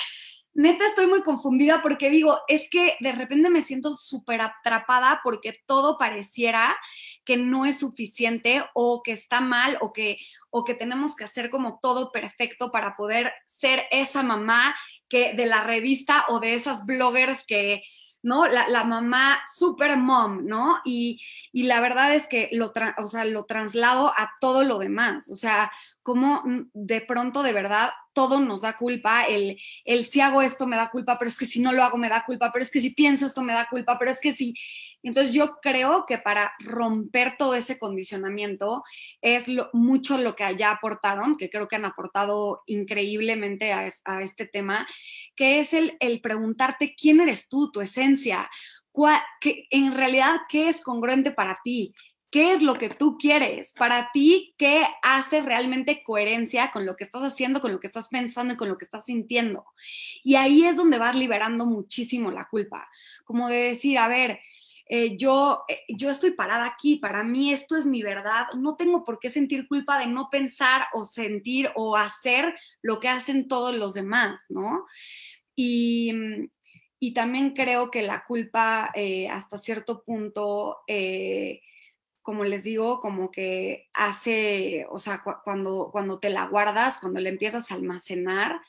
[0.55, 5.55] neta estoy muy confundida porque digo, es que de repente me siento súper atrapada porque
[5.67, 6.77] todo pareciera
[7.25, 10.19] que no es suficiente o que está mal o que,
[10.51, 14.75] o que tenemos que hacer como todo perfecto para poder ser esa mamá
[15.09, 17.83] que de la revista o de esas bloggers que,
[18.23, 18.47] ¿no?
[18.47, 20.81] La, mamá super mom, ¿no?
[20.85, 21.21] Y,
[21.53, 25.35] y, la verdad es que lo, o sea, lo traslado a todo lo demás, o
[25.35, 25.71] sea,
[26.03, 30.77] como de pronto de verdad todo nos da culpa, el, el si hago esto me
[30.77, 32.81] da culpa, pero es que si no lo hago me da culpa, pero es que
[32.81, 34.55] si pienso esto me da culpa, pero es que si...
[35.03, 38.83] Entonces yo creo que para romper todo ese condicionamiento
[39.23, 43.87] es lo, mucho lo que allá aportaron, que creo que han aportado increíblemente a,
[44.21, 44.87] este tema,
[45.37, 48.51] que es el, el preguntarte quién eres tú, tu esencia,
[49.41, 51.95] que en realidad qué es congruente para ti,
[52.31, 57.05] qué es lo que tú quieres, para ti, qué hace realmente coherencia con lo que
[57.05, 59.65] estás haciendo, con lo que estás pensando y con lo que estás sintiendo.
[60.23, 62.89] Y ahí es donde vas liberando muchísimo la culpa,
[63.25, 64.39] como de decir, a ver,
[64.93, 69.05] eh, yo, eh, yo estoy parada aquí, para mí esto es mi verdad, no tengo
[69.05, 73.75] por qué sentir culpa de no pensar o sentir o hacer lo que hacen todos
[73.75, 74.87] los demás, ¿no?
[75.57, 76.13] Y,
[77.01, 80.79] y también creo que la culpa eh, hasta cierto punto
[82.23, 87.29] como les digo, como que hace, o sea, cuando, cuando te la guardas, cuando la
[87.29, 88.61] empiezas a almacenar,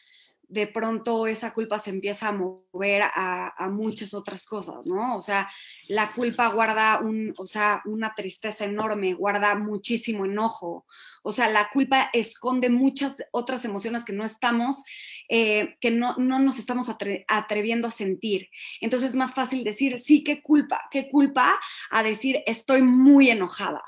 [0.52, 5.16] de pronto esa culpa se empieza a mover a, muchas otras cosas, ¿no?
[5.16, 5.50] O sea,
[5.88, 10.86] la culpa guarda un, o sea, una tristeza enorme, guarda muchísimo enojo,
[11.24, 14.84] o sea, la culpa esconde muchas otras emociones que no estamos,
[15.30, 16.90] eh, que no, no, nos estamos
[17.28, 18.50] atreviendo a sentir.
[18.82, 21.60] Entonces es más fácil decir, sí, qué culpa, qué culpa,
[21.90, 23.84] a decir, estoy muy enojada,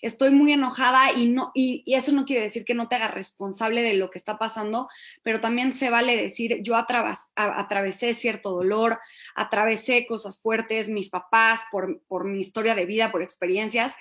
[0.00, 3.12] estoy muy enojada y, no, y, y eso no quiere decir que no te hagas
[3.12, 4.88] responsable de lo que está pasando,
[5.22, 9.00] pero también se vale decir, yo atravesé cierto dolor,
[9.34, 13.96] atravesé cosas fuertes, mis papás, por, por mi historia de vida, por experiencias,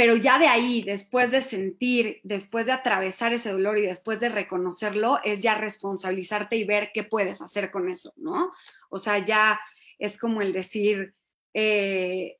[0.00, 4.30] pero ya de ahí, después de sentir, después de atravesar ese dolor y después de
[4.30, 8.50] reconocerlo, es ya responsabilizarte y ver qué puedes hacer con eso, ¿no?
[8.88, 9.60] O sea, ya
[9.98, 11.12] es como el decir,
[11.52, 12.38] eh,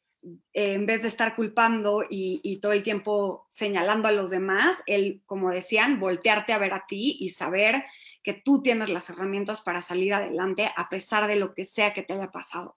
[0.52, 5.22] en vez de estar culpando y, y, todo el tiempo señalando a los demás, el,
[5.24, 7.84] como decían, voltearte a ver a ti y saber
[8.22, 12.02] que tú tienes las herramientas para salir adelante a pesar de lo que sea que
[12.02, 12.74] te haya pasado.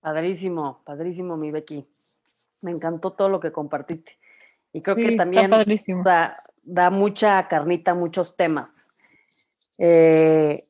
[0.00, 1.86] Padrísimo, padrísimo, mi Becky.
[2.62, 4.18] Me encantó todo lo que compartiste.
[4.72, 5.50] Y creo que también
[6.02, 8.88] da, da, mucha carnita, muchos temas.
[9.76, 10.66] Eh,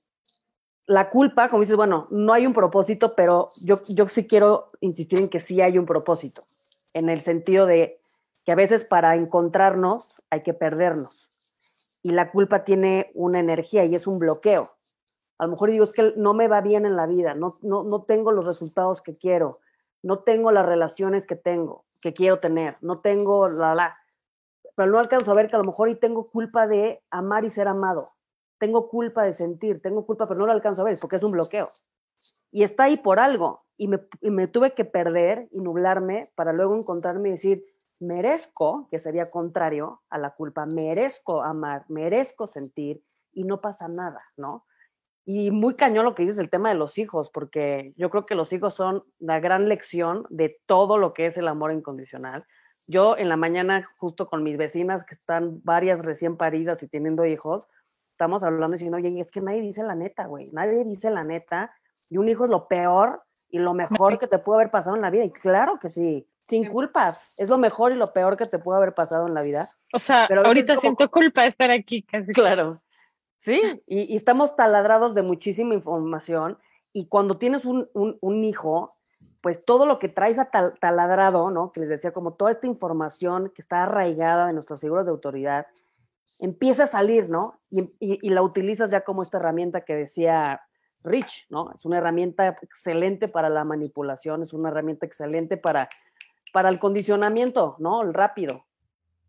[0.87, 5.21] la culpa, como dices, bueno, no hay un propósito, pero yo, yo sí quiero insistir
[5.21, 6.45] en que sí hay un propósito,
[6.92, 8.01] en el sentido de
[8.45, 11.31] que a veces para encontrarnos hay que perdernos.
[12.03, 14.73] Y la culpa tiene una energía y es un bloqueo.
[15.38, 17.85] A lo mejor digo, es que no me va bien en la vida, no, no,
[17.85, 19.61] no tengo los resultados que quiero,
[20.03, 23.97] no tengo las relaciones que tengo, que quiero tener, no tengo la, la,
[24.77, 27.51] pero no alcanzo a ver que a lo mejor y tengo culpa de amar y
[27.51, 28.12] ser amado,
[28.62, 31.33] tengo culpa de sentir, tengo culpa, pero no lo alcanzo a ver porque es un
[31.33, 31.72] bloqueo.
[32.53, 36.53] Y está ahí por algo, y me, y me tuve que perder y nublarme para
[36.53, 37.64] luego encontrarme y decir,
[37.98, 44.20] merezco, que sería contrario a la culpa, merezco amar, merezco sentir, y no pasa nada,
[44.37, 44.64] ¿no?
[45.25, 48.37] Y muy cañón lo que dices el tema de los hijos, porque yo creo que
[48.37, 52.46] los hijos son la gran lección de todo lo que es el amor incondicional.
[52.87, 57.27] Yo en la mañana, justo con mis vecinas, que están varias recién paridas y teniendo
[57.27, 57.66] hijos,
[58.23, 61.25] estamos hablando y diciendo, oye, es que nadie dice la neta, güey, nadie dice la
[61.25, 61.73] neta,
[62.09, 65.03] y un hijo es lo peor y lo mejor que te puede haber pasado en
[65.03, 65.25] la vida.
[65.25, 68.79] Y claro que sí, sin culpas, es lo mejor y lo peor que te puede
[68.79, 69.69] haber pasado en la vida.
[69.93, 72.33] O sea, Pero ahorita siento culpa de estar aquí casi.
[72.33, 72.79] Claro,
[73.43, 76.59] Sí, y, estamos taladrados de muchísima información
[76.93, 78.97] y cuando tienes un, un, hijo,
[79.41, 81.73] pues todo lo que traes a taladrado, ¿no?
[81.73, 85.67] Que les decía, como toda esta información que está arraigada en nuestras figuras de autoridad,
[86.38, 87.61] empieza a salir, ¿no?
[87.71, 90.61] Y, y, la utilizas ya como esta herramienta que decía
[91.05, 91.73] Rich, ¿no?
[91.73, 95.88] Es una herramienta excelente para la manipulación, es una herramienta excelente para,
[96.53, 98.03] para el condicionamiento, ¿no?
[98.03, 98.66] El rápido.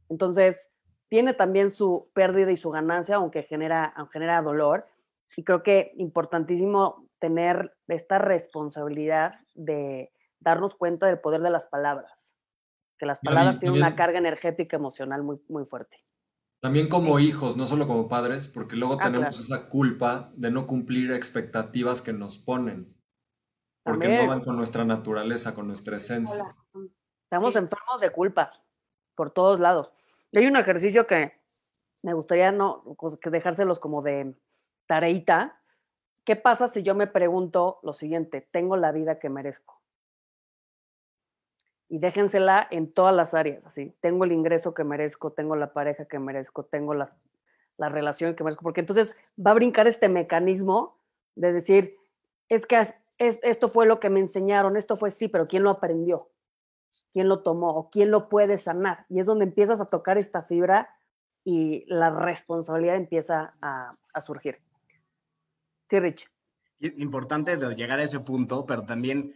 [0.09, 0.69] Entonces,
[1.07, 4.87] tiene también su pérdida y su ganancia, aunque genera, genera dolor.
[5.35, 12.35] Y creo que importantísimo tener esta responsabilidad de darnos cuenta del poder de las palabras,
[12.97, 15.97] que las palabras tienen una carga energética emocional muy, muy fuerte.
[16.63, 20.65] También como hijos, no solo como padres, porque luego ah, tenemos esa culpa de no
[20.65, 22.95] cumplir expectativas que nos ponen,
[23.83, 26.55] porque no van con nuestra naturaleza, con nuestra esencia.
[27.25, 28.63] Estamos enfermos de culpas
[29.13, 29.91] por todos lados.
[30.31, 31.33] Y hay un ejercicio que
[32.01, 34.33] me gustaría no que dejárselos como de
[34.87, 35.61] tareita.
[36.23, 38.39] ¿Qué pasa si yo me pregunto lo siguiente?
[38.39, 39.81] ¿Tengo la vida que merezco?
[41.93, 43.93] Y déjensela en todas las áreas, así.
[43.99, 47.13] Tengo el ingreso que merezco, tengo la pareja que merezco, tengo la,
[47.77, 50.97] la relación que merezco, porque entonces va a brincar este mecanismo
[51.35, 51.95] de decir,
[52.49, 55.69] es que es, esto fue lo que me enseñaron, esto fue sí, pero ¿quién lo
[55.69, 56.29] aprendió?
[57.13, 59.05] quién lo tomó o quién lo puede sanar.
[59.07, 60.89] Y es donde empiezas a tocar esta fibra
[61.45, 64.59] y la responsabilidad empieza a, surgir.
[65.89, 66.27] Sí, Rich.
[66.79, 69.33] Importante llegar a ese punto, pero también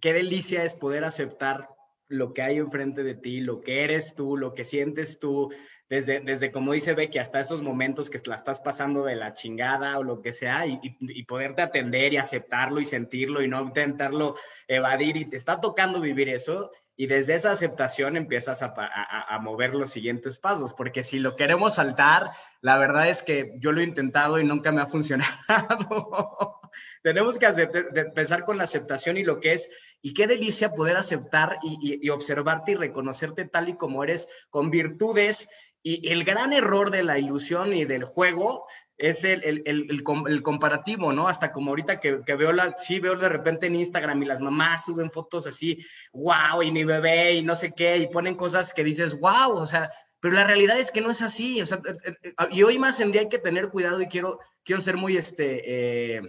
[0.00, 1.68] qué delicia es poder aceptar
[2.08, 5.52] lo que hay enfrente de ti, lo que eres tú, lo que sientes tú,
[5.88, 9.98] desde, desde como dice Becky, hasta esos momentos que la estás pasando de la chingada
[9.98, 14.34] o lo que sea, y, y, poderte atender y aceptarlo y sentirlo y no intentarlo
[14.66, 19.74] evadir, y te está tocando vivir eso, y desde esa aceptación empiezas a, a, mover
[19.74, 22.30] los siguientes pasos, porque si lo queremos saltar,
[22.62, 26.60] la verdad es que yo lo he intentado y nunca me ha funcionado.
[27.02, 27.46] Tenemos que
[27.94, 29.68] empezar con la aceptación y lo que es,
[30.00, 34.70] y qué delicia poder aceptar y, y, observarte y reconocerte tal y como eres, con
[34.70, 35.50] virtudes.
[35.82, 38.66] Y el gran error de la ilusión y del juego
[38.98, 41.28] es el, el, el, el, comparativo, ¿no?
[41.28, 44.40] Hasta como ahorita que, que, veo la, sí veo de repente en Instagram y las
[44.40, 48.72] mamás suben fotos así, wow, y mi bebé y no sé qué, y ponen cosas
[48.72, 51.80] que dices, wow, o sea, pero la realidad es que no es así, o sea,
[52.04, 54.96] eh, eh, y hoy más en día hay que tener cuidado y quiero, quiero ser
[54.96, 56.22] muy, este, eh,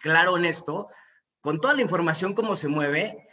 [0.00, 0.88] claro en esto,
[1.40, 3.26] con toda la información como se mueve,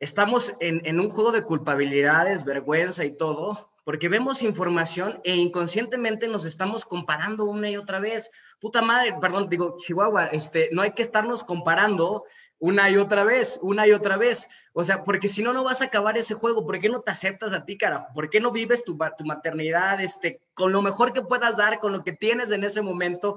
[0.00, 6.28] estamos en, en un juego de culpabilidades, vergüenza y todo, porque vemos información e inconscientemente
[6.28, 8.30] nos estamos comparando una y otra vez.
[8.60, 12.26] Puta madre, perdón, digo, Chihuahua, este, no hay que estarnos comparando
[12.58, 14.46] una y otra vez, una y otra vez.
[14.74, 16.66] O sea, porque si no, no vas a acabar ese juego.
[16.66, 18.08] ¿Por qué no te aceptas a ti, carajo?
[18.12, 21.92] ¿Por qué no vives tu, tu maternidad este, con lo mejor que puedas dar, con
[21.92, 23.36] lo que tienes en ese momento,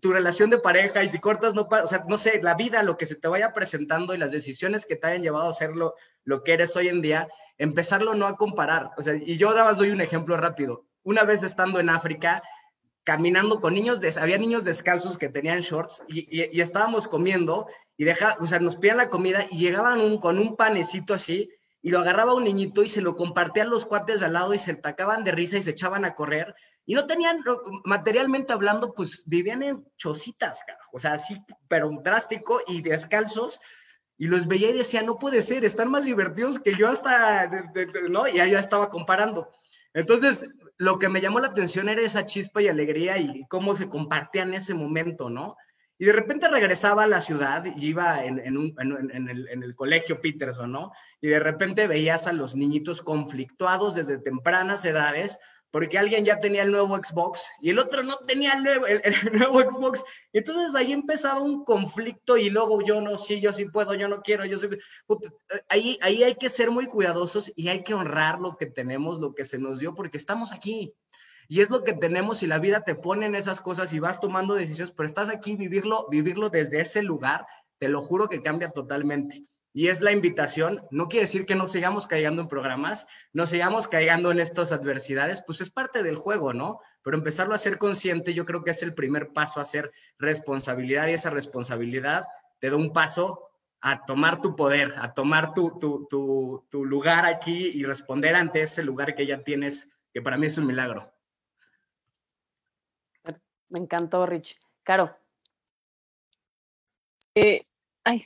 [0.00, 1.04] tu relación de pareja?
[1.04, 3.52] Y si cortas, no, o sea, no sé, la vida, lo que se te vaya
[3.52, 6.88] presentando y las decisiones que te hayan llevado a ser lo, lo que eres hoy
[6.88, 8.90] en día, empezarlo no a comparar.
[8.96, 10.86] O sea, y yo ahora más doy un ejemplo rápido.
[11.02, 12.42] Una vez estando en África,
[13.04, 18.46] caminando con niños, había niños descalzos que tenían shorts y, estábamos comiendo y deja, o
[18.46, 21.50] sea, nos pedían la comida y llegaban un, con un panecito así
[21.84, 24.58] y lo agarraba un niñito y se lo compartían los cuates de al lado y
[24.58, 26.54] se tacaban de risa y se echaban a correr
[26.86, 27.42] y no tenían,
[27.84, 33.60] materialmente hablando, pues vivían en chocitas, o sea, así, pero drástico y descalzos
[34.22, 37.50] y los veía y decía, no puede ser, están más divertidos que yo hasta,
[38.08, 38.28] ¿no?
[38.28, 39.50] Y ya estaba comparando.
[39.94, 43.88] Entonces, lo que me llamó la atención era esa chispa y alegría y cómo se
[43.88, 45.56] compartían ese momento, ¿no?
[45.98, 50.70] Y de repente regresaba a la ciudad y iba en, en, el, el, colegio Peterson,
[50.70, 50.92] ¿no?
[51.20, 55.40] Y de repente veías a los niñitos conflictuados desde tempranas edades
[55.72, 59.00] porque alguien ya tenía el nuevo Xbox y el otro no tenía el nuevo, el,
[59.32, 60.04] nuevo Xbox.
[60.32, 64.20] Entonces ahí empezaba un conflicto y luego yo no, sí, yo sí puedo, yo no
[64.20, 64.68] quiero, yo sí.
[65.68, 69.34] Ahí, ahí hay que ser muy cuidadosos y hay que honrar lo que tenemos, lo
[69.34, 70.92] que se nos dio, porque estamos aquí.
[71.48, 74.20] Y es lo que tenemos y la vida te pone en esas cosas y vas
[74.20, 77.46] tomando decisiones, pero estás aquí, vivirlo, vivirlo desde ese lugar,
[77.78, 80.86] te lo juro que cambia totalmente y es la invitación.
[80.90, 85.42] No quiere decir que no sigamos cayendo en programas, no sigamos cayendo en estas adversidades,
[85.46, 86.80] pues es parte del juego, ¿no?
[87.02, 91.08] Pero empezarlo a ser consciente, yo creo que es el primer paso a ser responsabilidad
[91.08, 92.26] y esa responsabilidad
[92.58, 93.48] te da un paso
[93.80, 98.62] a tomar tu poder, a tomar tu, tu, tu, tu lugar aquí y responder ante
[98.62, 101.12] ese lugar que ya tienes, que para mí es un milagro.
[103.68, 104.58] Me encantó, Rich.
[104.84, 105.16] Caro.
[107.34, 107.64] Eh,
[108.04, 108.22] ay,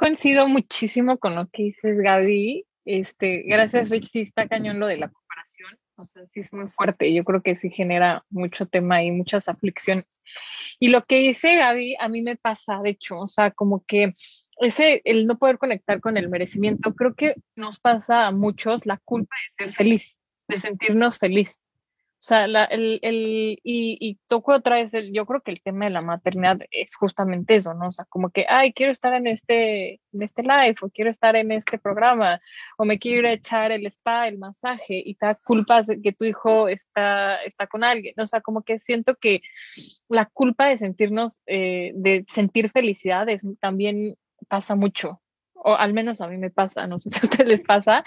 [0.00, 2.64] coincido muchísimo con lo que dices, Gaby.
[2.86, 5.78] Este, gracias, Rich, sí está cañón lo de la comparación.
[5.96, 7.12] O sea, sí es muy fuerte.
[7.12, 10.06] Yo creo que sí genera mucho tema y muchas aflicciones.
[10.78, 14.14] Y lo que dice Gaby, a mí me pasa, de hecho, o sea, como que
[14.60, 18.96] ese, el no poder conectar con el merecimiento, creo que nos pasa a muchos la
[19.04, 20.16] culpa de ser feliz,
[20.48, 21.59] de sentirnos feliz.
[22.20, 25.62] O sea, la, el, el, y, y toco otra vez, el, yo creo que el
[25.62, 27.88] tema de la maternidad es justamente eso, ¿no?
[27.88, 31.34] O sea, como que, ay, quiero estar en este, en este live, o quiero estar
[31.34, 32.38] en este programa,
[32.76, 36.02] o me quiero ir a echar el spa, el masaje, y te da culpa de
[36.02, 38.14] que tu hijo está, está con alguien.
[38.18, 39.40] O sea, como que siento que
[40.10, 45.22] la culpa de sentirnos, eh, de sentir felicidad es, también pasa mucho,
[45.62, 48.04] o al menos a mí me pasa, no sé si a ustedes les pasa,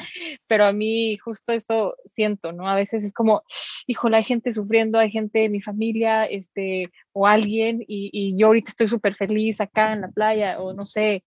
[0.47, 2.67] pero a mí justo eso siento, ¿no?
[2.67, 3.43] A veces es como,
[3.87, 8.71] híjole, hay gente sufriendo, hay gente mi familia, este, o alguien, y, y yo ahorita
[8.71, 11.23] estoy súper feliz acá en la playa, o no sé,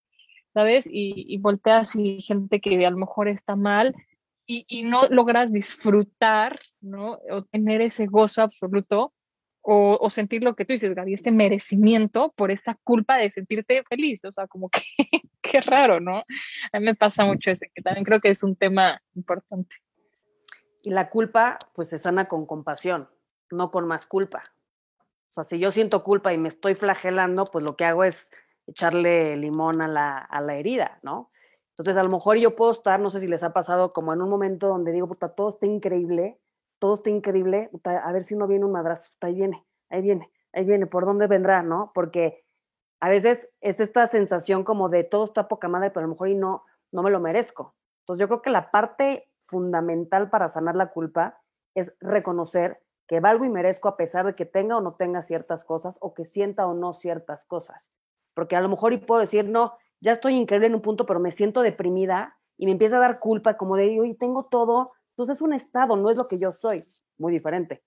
[0.55, 0.87] ¿sabes?
[0.87, 3.95] Y, y volteas y gente que a lo mejor está mal,
[4.47, 7.19] y, y no logras disfrutar, ¿no?
[7.31, 9.13] O tener ese gozo absoluto
[9.69, 13.83] o, o, sentir lo que tú dices, Gaby, este merecimiento por esa culpa de sentirte
[13.83, 14.25] feliz.
[14.25, 14.83] O sea, como que
[15.43, 16.19] qué raro, ¿no?
[16.73, 19.75] A mí me pasa mucho ese, que también creo que es un tema importante.
[20.83, 23.09] Y la culpa, pues se sana con compasión,
[23.51, 24.45] no con más culpa.
[25.31, 28.31] O sea, si yo siento culpa y me estoy flagelando, pues lo que hago es
[28.69, 31.33] echarle limón a la, a la herida, ¿no?
[31.71, 34.23] Entonces, a lo mejor yo puedo estar, no sé si les ha pasado, como en
[34.23, 36.39] un momento donde digo, puta, todo está increíble,
[36.79, 40.65] todo está increíble, a ver si no viene un madrazo, ahí viene, ahí viene, ahí
[40.65, 41.93] viene, ¿por dónde vendrá, no?
[41.95, 42.45] Porque
[43.01, 46.29] a veces es esta sensación como de todo está poca madre, pero a lo mejor
[46.29, 47.75] y no, no me lo merezco.
[48.01, 51.41] Entonces yo creo que la parte fundamental para sanar la culpa
[51.75, 55.65] es reconocer que valgo y merezco a pesar de que tenga o no tenga ciertas
[55.65, 57.91] cosas o que sienta o no ciertas cosas.
[58.35, 61.21] Porque a lo mejor y puedo decir, no, ya estoy increíble en un punto, pero
[61.21, 64.93] me siento deprimida y me empieza a dar culpa como de, hoy tengo todo.
[65.17, 66.85] Entonces es un estado, no es lo que yo soy,
[67.17, 67.83] muy diferente.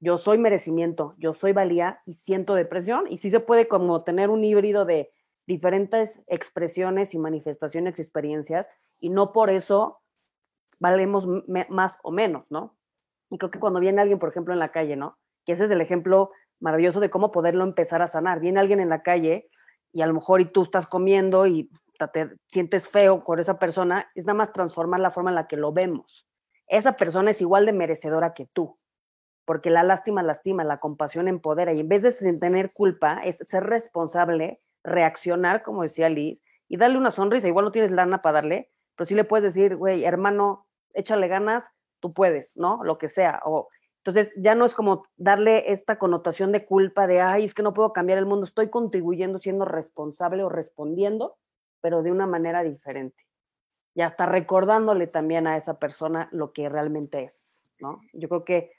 [0.00, 4.30] Yo soy merecimiento, yo soy valía y siento depresión y sí se puede como tener
[4.30, 5.10] un híbrido de
[5.46, 8.66] diferentes expresiones y manifestaciones y experiencias
[8.98, 10.00] y no por eso
[10.80, 11.26] valemos
[11.68, 12.78] más o menos, ¿no?
[13.28, 15.18] Y creo que cuando viene alguien, por ejemplo, en la calle, ¿no?
[15.44, 16.30] Que ese es el ejemplo
[16.60, 18.40] maravilloso de cómo poderlo empezar a sanar.
[18.40, 19.50] Viene alguien en la calle
[19.92, 21.70] y a lo mejor y tú estás comiendo y
[22.06, 25.56] te sientes feo con esa persona, es nada más transformar la forma en la que
[25.56, 26.27] lo vemos.
[26.68, 28.74] Esa persona es igual de merecedora que tú,
[29.44, 33.64] porque la lástima lastima, la compasión empodera y en vez de tener culpa es ser
[33.64, 37.48] responsable, reaccionar, como decía Liz, y darle una sonrisa.
[37.48, 41.70] Igual no tienes lana para darle, pero sí le puedes decir, güey, hermano, échale ganas,
[42.00, 42.84] tú puedes, ¿no?
[42.84, 43.40] Lo que sea.
[43.44, 43.68] O,
[44.04, 47.74] entonces ya no es como darle esta connotación de culpa de, ay, es que no
[47.74, 51.36] puedo cambiar el mundo, estoy contribuyendo, siendo responsable o respondiendo,
[51.80, 53.27] pero de una manera diferente.
[53.98, 58.00] Y hasta recordándole también a esa persona lo que realmente es, ¿no?
[58.12, 58.70] Yo creo que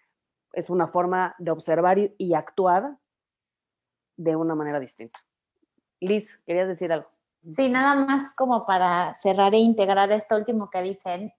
[0.54, 2.96] es una forma de observar y, actuar
[4.16, 5.20] de una manera distinta.
[6.00, 7.10] Liz, ¿querías decir algo?
[7.44, 11.34] Sí, nada más como para cerrar e integrar esto último que dicen.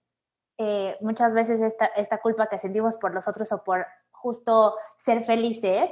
[0.59, 5.25] Eh, muchas veces esta, esta culpa que sentimos por los otros o por justo ser
[5.25, 5.91] felices,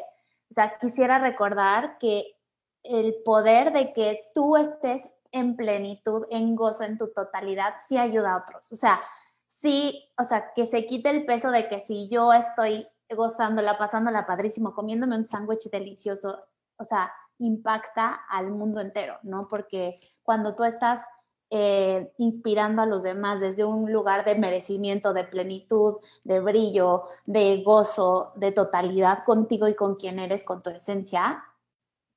[0.51, 2.37] o sea, quisiera recordar que
[2.83, 5.01] el poder de que tú estés
[5.33, 8.71] en plenitud, en gozo, en tu totalidad, sí ayuda a otros.
[8.73, 9.01] O sea,
[9.47, 14.27] sí, o sea, que se quite el peso de que si yo estoy gozándola, pasándola
[14.27, 16.39] padrísimo, comiéndome un sándwich delicioso,
[16.77, 19.49] o sea, impacta al mundo entero, ¿no?
[19.49, 21.01] Porque cuando tú estás
[21.51, 27.63] eh, inspirando a los demás desde un lugar de merecimiento, de plenitud, de brillo, de
[27.63, 31.43] gozo, de totalidad contigo y con quien eres, con tu esencia,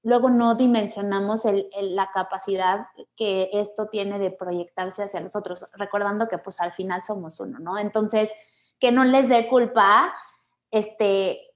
[0.03, 1.43] luego no dimensionamos
[1.73, 7.03] la capacidad que esto tiene de proyectarse hacia los otros, recordando que pues al final
[7.03, 7.77] somos uno, ¿no?
[7.77, 8.31] Entonces,
[8.79, 10.13] que no les dé culpa
[10.71, 11.51] este,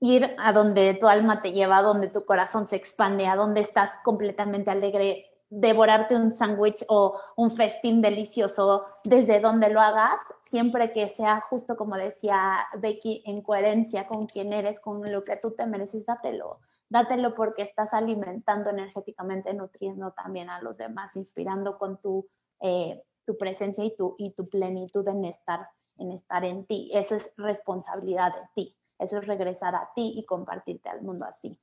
[0.00, 3.62] ir a donde tu alma te lleva, a donde tu corazón se expande, a donde
[3.62, 10.92] estás completamente alegre, devorarte un sándwich o un festín delicioso desde donde lo hagas, siempre
[10.92, 15.52] que sea justo como decía Becky, en coherencia con quién eres, con lo que tú
[15.52, 16.60] te mereces, dátelo.
[16.88, 22.28] Dátelo porque estás alimentando energéticamente, nutriendo también a los demás, inspirando con tu,
[22.60, 25.68] eh, tu presencia y tu, y tu plenitud en estar
[25.98, 26.90] en estar en ti.
[26.92, 28.76] Eso es responsabilidad de ti.
[28.98, 31.58] Eso es regresar a ti y compartirte al mundo así.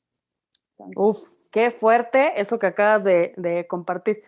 [0.95, 1.17] Uf,
[1.51, 4.23] qué fuerte eso que acabas de, compartir.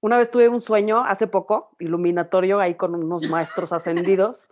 [0.00, 4.48] Una vez tuve un sueño hace poco, iluminatorio, ahí con unos maestros ascendidos,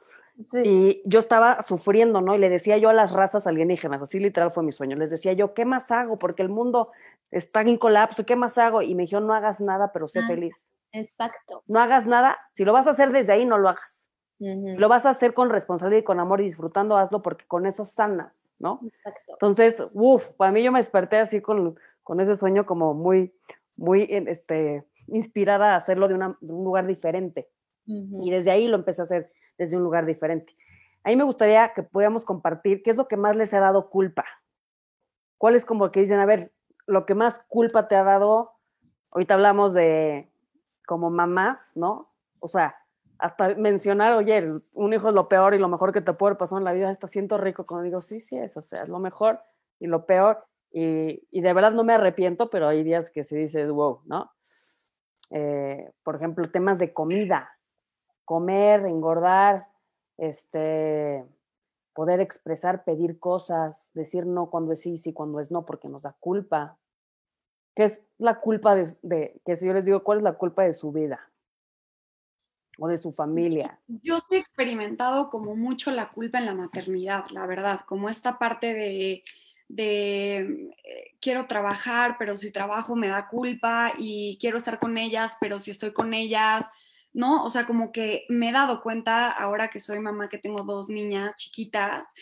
[0.52, 2.34] y yo estaba sufriendo, ¿no?
[2.34, 5.32] Y le decía yo a las razas alienígenas, así literal fue mi sueño, les decía
[5.32, 6.18] yo, ¿qué más hago?
[6.18, 6.90] Porque el mundo
[7.30, 8.82] está en colapso, ¿qué más hago?
[8.82, 10.68] Y me dijeron, no hagas nada, pero sé ah, feliz.
[10.92, 11.62] Exacto.
[11.66, 14.10] No hagas nada, si lo vas a hacer desde ahí, no lo hagas.
[14.40, 17.84] Lo vas a hacer con responsabilidad y con amor y disfrutando, hazlo porque con eso
[17.84, 18.80] sanas, ¿no?
[18.84, 19.32] Exacto.
[19.32, 23.32] Entonces, uff, para mí yo me desperté así con, con ese sueño como muy,
[23.76, 27.48] muy este, inspirada a hacerlo de, un lugar diferente.
[27.86, 30.54] Y desde ahí lo empecé a hacer desde un lugar diferente.
[31.02, 33.90] A mí me gustaría que pudiéramos compartir qué es lo que más les ha dado
[33.90, 34.24] culpa.
[35.38, 36.52] ¿Cuál es como que dicen, a ver,
[36.86, 38.52] lo que más culpa te ha dado?
[39.10, 40.30] Ahorita hablamos de
[40.86, 42.10] como mamás, ¿no?
[42.40, 42.76] O sea,
[43.18, 46.58] hasta mencionar, oye, un hijo es lo peor y lo mejor que te puede pasar
[46.58, 48.98] en la vida, está siento rico cuando digo, sí, sí es, o sea, es lo
[48.98, 49.40] mejor
[49.78, 50.44] y lo peor.
[50.70, 54.32] Y, y de verdad no me arrepiento, pero hay días que se dice, wow, ¿no?
[55.30, 57.50] Eh, por ejemplo, temas de comida,
[58.24, 59.68] comer, engordar,
[60.16, 61.24] este,
[61.94, 66.02] poder expresar, pedir cosas, decir no cuando es sí, sí cuando es no, porque nos
[66.02, 66.78] da culpa.
[67.74, 70.62] ¿Qué es la culpa de, de, que si yo les digo, cuál es la culpa
[70.64, 71.20] de su vida?
[72.78, 73.78] o de su familia?
[73.86, 78.38] Yo sí he experimentado como mucho la culpa en la maternidad, la verdad, como esta
[78.38, 79.24] parte de,
[79.68, 85.36] de eh, quiero trabajar, pero si trabajo me da culpa y quiero estar con ellas,
[85.40, 86.68] pero si estoy con ellas,
[87.14, 87.44] ¿no?
[87.44, 90.88] O sea, como que me he dado cuenta ahora que soy mamá, que tengo dos
[90.88, 92.12] niñas chiquitas,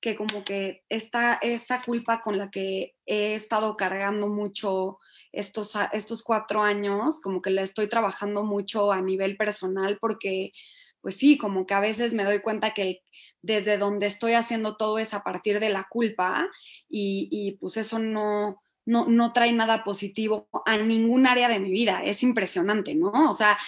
[0.00, 4.98] que como que esta, esta culpa con la que he estado cargando mucho
[5.32, 10.52] estos, estos cuatro años, como que la estoy trabajando mucho a nivel personal porque,
[11.00, 13.02] pues sí, como que a veces me doy cuenta que
[13.42, 16.48] desde donde estoy haciendo todo es a partir de la culpa
[16.88, 21.70] y, y pues eso no, no, no trae nada positivo a ningún área de mi
[21.70, 22.02] vida.
[22.04, 23.28] Es impresionante, ¿no?
[23.28, 23.58] O sea,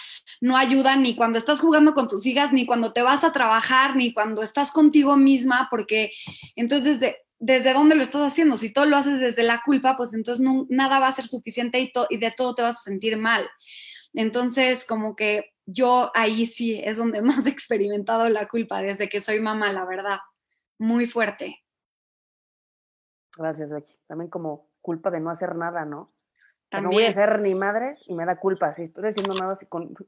[0.41, 3.95] no ayuda ni cuando estás jugando con tus hijas, ni cuando te vas a trabajar,
[3.95, 6.11] ni cuando estás contigo misma, porque
[6.55, 8.55] entonces desde, desde dónde lo estás haciendo.
[8.55, 11.79] Si todo lo haces desde la culpa, pues entonces no, nada va a ser suficiente
[11.81, 13.47] y, y de todo te vas a sentir mal.
[14.13, 19.19] Entonces, como que yo ahí sí es donde más he experimentado la culpa desde que
[19.19, 20.19] soy mamá, la verdad.
[20.77, 21.59] Muy fuerte.
[23.37, 23.91] Gracias, Becky.
[24.07, 26.11] También como culpa de no hacer nada, ¿no?
[26.71, 28.71] no voy a ser ni madre y me da culpa.
[28.71, 29.93] Si estoy haciendo nada así con...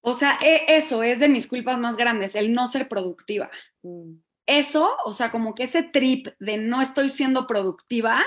[0.00, 3.50] O sea, e, eso es de mis culpas más grandes, el no ser productiva.
[3.82, 4.14] Mm.
[4.46, 8.24] Eso, o sea, como que ese trip de no estoy siendo productiva,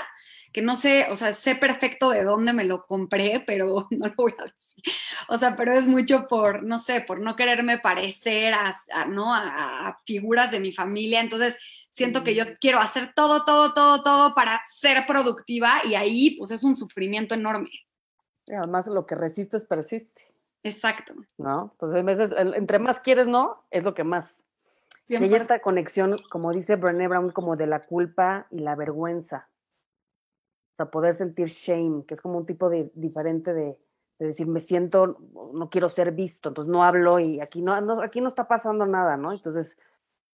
[0.52, 4.14] que no sé, o sea, sé perfecto de dónde me lo compré, pero no lo
[4.16, 4.84] voy a decir.
[5.28, 8.76] O sea, pero es mucho por, no sé, por no quererme parecer a,
[9.08, 9.34] ¿no?
[9.34, 11.20] a figuras de mi familia.
[11.20, 11.58] Entonces,
[11.92, 16.50] siento que yo quiero hacer todo, todo, todo, todo para ser productiva y ahí pues
[16.50, 17.68] es un sufrimiento enorme.
[18.48, 20.32] además lo que resistes persiste.
[20.62, 21.14] Exacto.
[21.38, 21.74] ¿No?
[21.78, 23.64] Pues a veces, entre más quieres, ¿no?
[23.70, 24.42] Es lo que más.
[25.08, 29.48] Y hay esta conexión, como dice Brené Brown, como de la culpa y la vergüenza.
[30.72, 33.76] O sea, poder sentir shame, que es como un tipo de, diferente de,
[34.18, 35.18] de decir, me siento,
[35.52, 38.86] no quiero ser visto, entonces no hablo y aquí no, no, aquí no está pasando
[38.86, 39.32] nada, ¿no?
[39.32, 39.76] Entonces,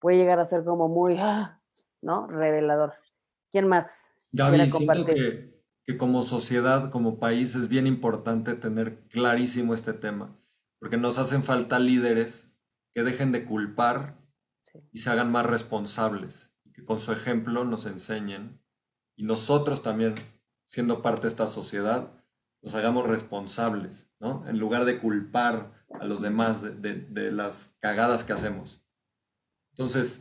[0.00, 1.60] puede llegar a ser como muy, ah,
[2.02, 2.26] ¿no?
[2.26, 2.94] Revelador.
[3.50, 4.06] ¿Quién más?
[4.32, 10.36] Gaby, siento que, que, como sociedad, como país, es bien importante tener clarísimo este tema,
[10.78, 12.54] porque nos hacen falta líderes
[12.94, 14.18] que dejen de culpar
[14.92, 18.60] y se hagan más responsables, y que con su ejemplo nos enseñen,
[19.16, 20.14] y nosotros también,
[20.66, 22.12] siendo parte de esta sociedad,
[22.60, 24.46] nos hagamos responsables, ¿no?
[24.46, 28.84] En lugar de culpar a los demás de, de las cagadas que hacemos.
[29.78, 30.20] Entonces,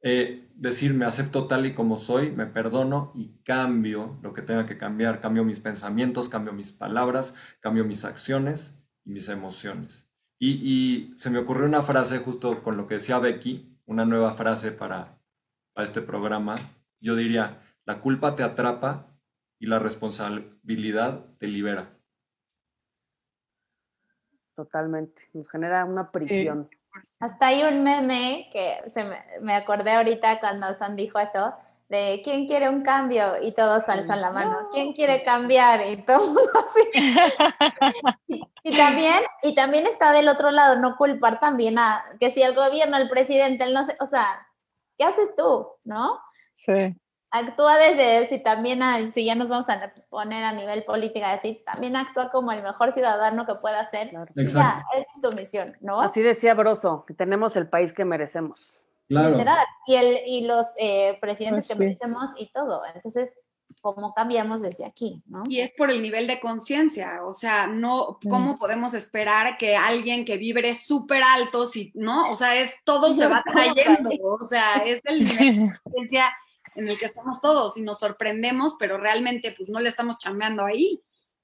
[0.00, 4.64] eh, decir me acepto tal y como soy, me perdono y cambio lo que tenga
[4.64, 10.10] que cambiar, cambio mis pensamientos, cambio mis palabras, cambio mis acciones y mis emociones.
[10.38, 14.72] Y, se me ocurrió una frase justo con lo que decía Becky, una nueva frase
[14.72, 15.22] para,
[15.74, 16.56] para este programa.
[16.98, 19.14] Yo diría, la culpa te atrapa
[19.60, 21.96] y la responsabilidad te libera.
[24.54, 26.66] Totalmente, nos genera una prisión.
[27.20, 29.04] Hasta hay un meme que se
[29.40, 31.54] me, acordé ahorita cuando San dijo eso,
[31.88, 33.42] de ¿quién quiere un cambio?
[33.42, 34.68] Y todos alzan la mano.
[34.72, 35.86] ¿Quién quiere cambiar?
[35.88, 36.34] Y todo
[36.66, 38.44] así.
[38.62, 42.54] y, también, y también está del otro lado, no culpar también a que si el
[42.54, 44.46] gobierno, el presidente, el no sé, o sea,
[44.96, 45.66] ¿qué haces tú?
[45.84, 46.18] ¿No?
[46.56, 46.96] Sí
[47.32, 48.80] actúa desde, si también,
[49.10, 52.92] si ya nos vamos a poner a nivel política, decir, también actúa como el mejor
[52.92, 54.12] ciudadano que pueda ser.
[54.36, 56.00] Ya, es su misión, ¿no?
[56.00, 58.60] Así decía Broso, que tenemos el país que merecemos.
[59.08, 59.38] Claro.
[59.86, 62.82] Y, el, y los eh, presidentes pues que merecemos y todo.
[62.94, 63.34] Entonces,
[63.80, 65.22] ¿cómo cambiamos desde aquí?
[65.26, 65.44] ¿no?
[65.48, 70.24] Y es por el nivel de conciencia, o sea, no, ¿cómo podemos esperar que alguien
[70.24, 72.30] que vibre súper alto, si, ¿no?
[72.30, 76.32] O sea, es todo se va trayendo, o sea, es el nivel de conciencia
[76.74, 80.64] en el que estamos todos y nos sorprendemos, pero realmente pues no le estamos chambeando
[80.64, 81.02] ahí.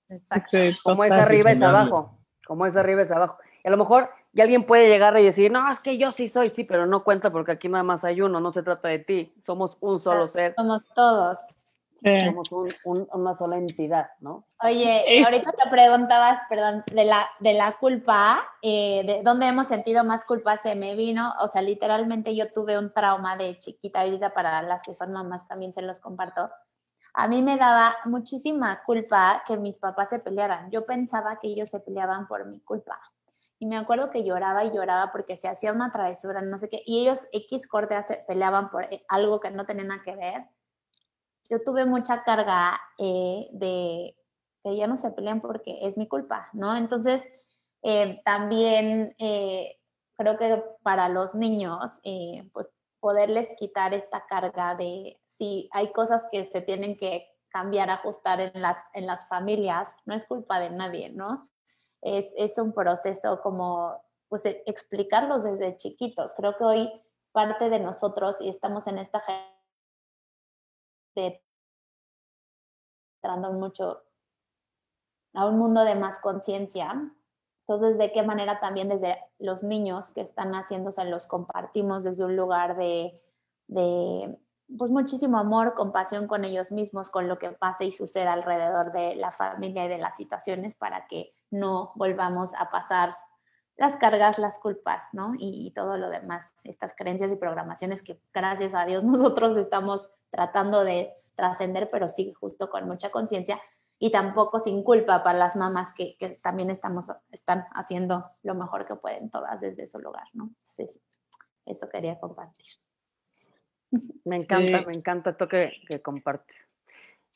[0.09, 0.57] Exacto.
[0.83, 3.37] como es arriba es abajo, como es arriba es abajo.
[3.62, 6.29] Y a lo mejor y alguien puede llegar y decir, no, es que yo sí
[6.29, 9.01] soy, sí, pero no cuenta porque aquí nada más hay uno, no se trata de
[9.01, 10.55] ti, somos un solo ser.
[10.55, 11.39] Somos todos.
[12.01, 12.49] Somos
[12.84, 14.44] una sola entidad, ¿no?
[14.62, 20.05] Oye, ahorita te preguntabas, perdón, de la, de la culpa, eh, de dónde hemos sentido
[20.05, 24.32] más culpa, se me vino, o sea, literalmente yo tuve un trauma de chiquita, ahorita
[24.32, 26.49] para las que son mamás también se los comparto.
[27.14, 30.70] A mí me daba muchísima culpa que mis papás se pelearan.
[30.70, 33.01] Yo pensaba que ellos se peleaban por mi culpa.
[33.59, 36.80] Y me acuerdo que lloraba y lloraba porque se hacía una travesura, no sé qué,
[36.86, 40.46] y ellos X corte se peleaban por eh, algo que no tenía nada que ver
[41.49, 44.16] yo tuve mucha carga eh, de
[44.62, 46.76] que ya no se pelean porque es mi culpa, ¿no?
[46.76, 47.22] Entonces,
[47.82, 49.78] eh, también eh,
[50.16, 52.01] creo que para los niños,
[52.53, 52.68] pues
[53.01, 58.61] poderles quitar esta carga de si hay cosas que se tienen que cambiar, ajustar en
[58.61, 61.49] las, en las familias, no es culpa de nadie, ¿no?
[62.03, 66.34] Es, es un proceso como, pues, explicarlos desde chiquitos.
[66.34, 69.57] Creo que hoy parte de nosotros, y estamos en esta de
[73.23, 74.03] entrando mucho
[75.35, 77.12] a un mundo de más conciencia.
[77.66, 82.37] Entonces, ¿de qué manera también desde los niños que están haciéndose los compartimos desde un
[82.37, 83.21] lugar de,
[83.66, 84.39] de
[84.77, 89.16] pues muchísimo amor, compasión con ellos mismos, con lo que pasa y sucede alrededor de
[89.16, 93.16] la familia y de las situaciones para que no volvamos a pasar
[93.79, 95.33] las cargas, las culpas, ¿no?
[95.39, 100.85] Y, todo lo demás, estas creencias y programaciones que gracias a Dios nosotros estamos tratando
[100.85, 103.59] de trascender, pero sí justo con mucha conciencia
[103.99, 108.87] y tampoco sin culpa para las mamás que, que, también estamos, están haciendo lo mejor
[108.87, 110.45] que pueden todas desde su lugar, ¿no?
[110.45, 111.01] Entonces,
[111.64, 112.66] eso quería compartir.
[114.24, 116.68] Me encanta, me encanta esto que, que compartes.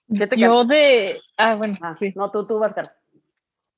[0.08, 2.12] Yo de, ah, bueno, ah, sí.
[2.14, 2.82] No, tú, tú, vas, a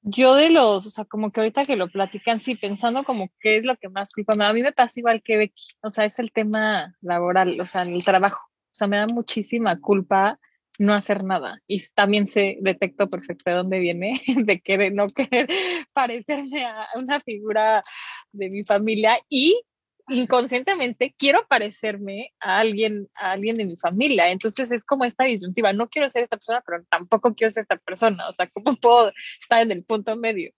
[0.04, 3.58] yo de los, o sea, como que ahorita que lo platican, sí, pensando como qué
[3.58, 4.50] es lo que más culpa me da.
[4.50, 7.82] A mí me pasa igual que Becky, o sea, es el tema laboral, o sea,
[7.82, 8.38] el trabajo.
[8.46, 10.38] O sea, me da muchísima culpa
[10.78, 11.60] no hacer nada.
[11.66, 15.48] Y también se detecto perfecto de dónde viene, de querer, no querer
[15.92, 17.82] parecerme a una figura
[18.32, 19.62] de mi familia y
[20.08, 24.30] inconscientemente quiero parecerme a alguien, a alguien de mi familia.
[24.30, 27.76] Entonces es como esta disyuntiva, no quiero ser esta persona, pero tampoco quiero ser esta
[27.76, 28.28] persona.
[28.28, 30.52] O sea, ¿cómo puedo estar en el punto medio?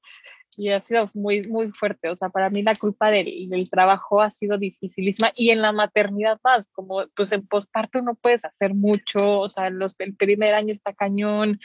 [0.58, 2.08] Y ha sido muy, muy fuerte.
[2.08, 5.72] O sea, para mí la culpa del, del trabajo ha sido dificilísima y en la
[5.72, 10.54] maternidad más, como pues en posparto no puedes hacer mucho, o sea, los, el primer
[10.54, 11.60] año está cañón,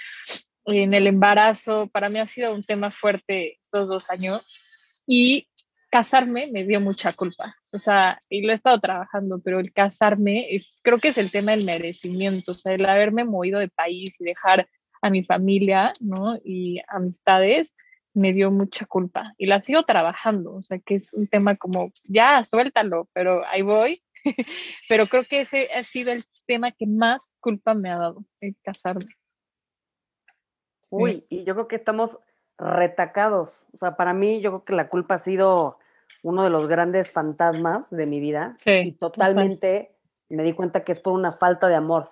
[0.65, 4.43] en el embarazo, para mí ha sido un tema fuerte estos dos años.
[5.07, 5.47] Y
[5.91, 10.47] casarme me dio mucha culpa, o sea, y lo he estado trabajando, pero el casarme
[10.81, 14.23] creo que es el tema del merecimiento, o sea, el haberme movido de país y
[14.23, 14.67] dejar
[15.01, 16.37] a mi familia, ¿no?
[16.43, 17.73] Y amistades,
[18.13, 21.91] me dio mucha culpa y la sigo trabajando, o sea, que es un tema como,
[22.05, 23.93] ya, suéltalo, pero ahí voy,
[24.89, 28.55] pero creo que ese ha sido el tema que más culpa me ha dado, el
[28.63, 29.13] casarme.
[30.89, 32.17] Uy, y yo creo que estamos
[32.57, 33.65] retacados.
[33.73, 35.79] O sea, para mí yo creo que la culpa ha sido
[36.23, 39.95] uno de los grandes fantasmas de mi vida y totalmente
[40.29, 42.09] me di cuenta que es por una falta de amor.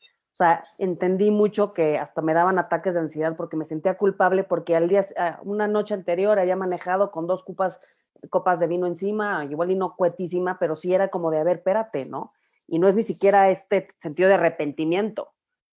[0.00, 4.44] O sea, entendí mucho que hasta me daban ataques de ansiedad porque me sentía culpable
[4.44, 7.80] porque al día, ah, una noche anterior había manejado con dos copas,
[8.28, 11.56] copas de vino encima, igual y no cuetísima, pero sí era como de, a ver,
[11.56, 12.32] espérate, ¿no?
[12.66, 15.32] Y no es ni siquiera este sentido de arrepentimiento,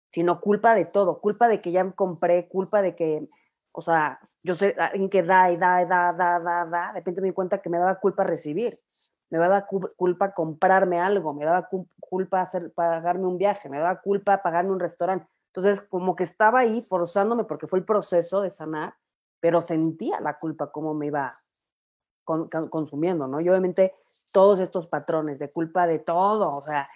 [0.09, 3.27] sino culpa de todo, culpa de que ya compré, culpa de que
[3.71, 6.93] o sea, yo sé, alguien que da y da y da, da, da, da, de
[6.93, 8.79] repente me di cuenta que me daba culpa recibir,
[9.29, 9.65] me daba
[9.95, 11.67] culpa comprarme algo, me daba
[11.99, 15.27] culpa hacer, pagarme un viaje, me daba culpa pagarme un restaurante.
[15.47, 18.95] Entonces, como que estaba ahí forzándome porque fue el proceso de sanar,
[19.39, 21.39] pero sentía la culpa como me iba
[22.23, 23.39] consumiendo, ¿no?
[23.41, 23.93] Y obviamente
[24.31, 26.89] todos estos patrones de culpa de todo, o sea,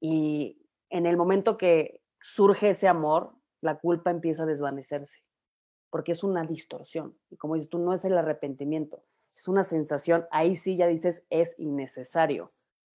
[0.00, 5.27] y en el momento que surge ese amor, la culpa empieza a desvanecerse
[5.90, 7.16] porque es una distorsión.
[7.30, 9.02] Y como dices tú, no es el arrepentimiento,
[9.34, 12.48] es una sensación, ahí sí ya dices, es innecesario.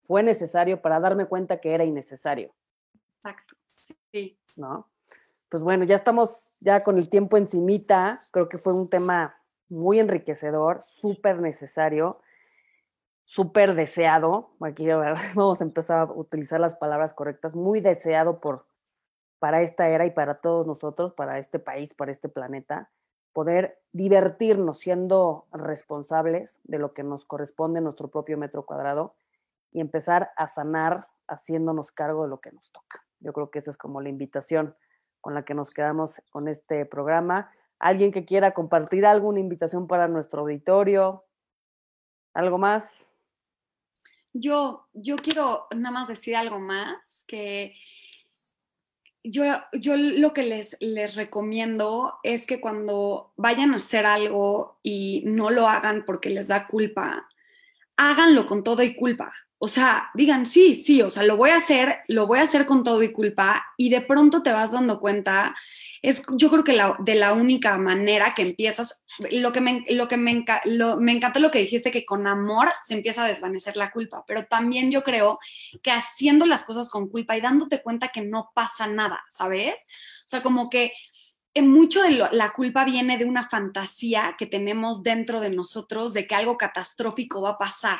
[0.06, 2.54] Fue necesario para darme cuenta que era innecesario.
[3.18, 4.38] Exacto, sí.
[4.56, 4.90] ¿No?
[5.50, 9.40] Pues bueno, ya estamos ya con el tiempo encimita, creo que fue un tema
[9.70, 12.20] muy enriquecedor, súper necesario,
[13.24, 14.88] súper deseado, aquí
[15.36, 18.66] vamos a empezar a utilizar las palabras correctas, muy deseado por,
[19.44, 22.90] para esta era y para todos nosotros, para este país, para este planeta,
[23.34, 29.18] poder divertirnos siendo responsables de lo que nos corresponde en nuestro propio metro cuadrado
[29.74, 33.06] y empezar a sanar haciéndonos cargo de lo que nos toca.
[33.20, 34.78] Yo creo que esa es como la invitación
[35.20, 37.52] con la que nos quedamos con este programa.
[37.80, 41.26] ¿Alguien que quiera compartir alguna invitación para nuestro auditorio?
[42.34, 43.10] ¿Algo más?
[44.32, 47.76] Yo, yo quiero nada más decir algo más, que
[49.24, 49.44] yo,
[49.74, 55.50] yo lo que les, les recomiendo es que cuando vayan a hacer algo y no
[55.50, 57.30] lo hagan porque les da culpa,
[57.98, 59.34] háganlo con todo y culpa.
[59.64, 62.66] O sea, digan, sí, sí, o sea, lo voy a hacer, lo voy a hacer
[62.66, 65.56] con todo y culpa y de pronto te vas dando cuenta
[66.02, 70.10] es yo creo que la, de la única manera que empiezas, lo que, me, lo
[70.10, 73.78] que me, lo, me encanta lo que dijiste, que con amor se empieza a desvanecer
[73.78, 75.40] la culpa, pero también yo creo
[75.82, 79.88] que haciendo las cosas con culpa y dándote cuenta que no pasa nada, ¿sabes?
[80.26, 80.92] O sea, como que
[81.54, 86.28] en mucho de la culpa viene de una fantasía que tenemos dentro de nosotros de
[86.28, 88.00] que algo catastrófico va a pasar.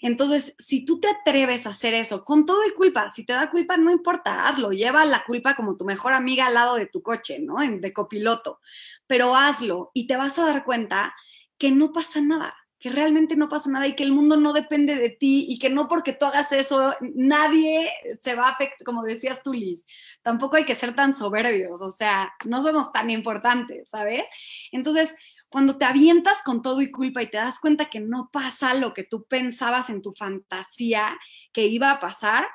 [0.00, 3.50] Entonces, si tú te atreves a hacer eso con todo y culpa, si te da
[3.50, 7.02] culpa, no importa, hazlo, lleva la culpa como tu mejor amiga al lado de tu
[7.02, 7.62] coche, ¿no?
[7.62, 8.60] En, de copiloto,
[9.06, 11.14] pero hazlo y te vas a dar cuenta
[11.58, 14.96] que no pasa nada, que realmente no pasa nada y que el mundo no depende
[14.96, 19.02] de ti y que no porque tú hagas eso, nadie se va a afectar, como
[19.02, 19.84] decías tú, Liz.
[20.22, 24.24] Tampoco hay que ser tan soberbios, o sea, no somos tan importantes, ¿sabes?
[24.72, 25.14] Entonces,
[25.50, 28.94] cuando te avientas con todo y culpa y te das cuenta que no pasa lo
[28.94, 31.18] que tú pensabas en tu fantasía
[31.52, 32.46] que iba a pasar,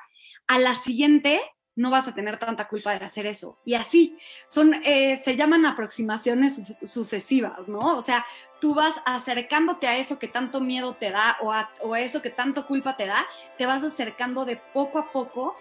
[0.46, 1.40] a la siguiente
[1.76, 3.58] no vas a tener tanta culpa de hacer eso.
[3.66, 4.16] Y así,
[4.48, 6.58] son, eh, se llaman aproximaciones
[6.90, 7.96] sucesivas, ¿no?
[7.96, 8.24] O sea,
[8.60, 12.30] tú vas acercándote a eso que tanto miedo te da o a, o eso que
[12.30, 13.26] tanto culpa te da,
[13.58, 15.54] te vas acercando de poco a poco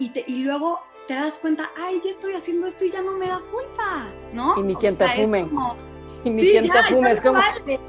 [0.00, 3.12] y, te, y luego te das cuenta, ay, ya estoy haciendo esto y ya no
[3.12, 4.58] me da culpa, ¿no?
[4.58, 5.48] Y ni quien te fume.
[6.24, 7.40] Y ni quien te fume, es como...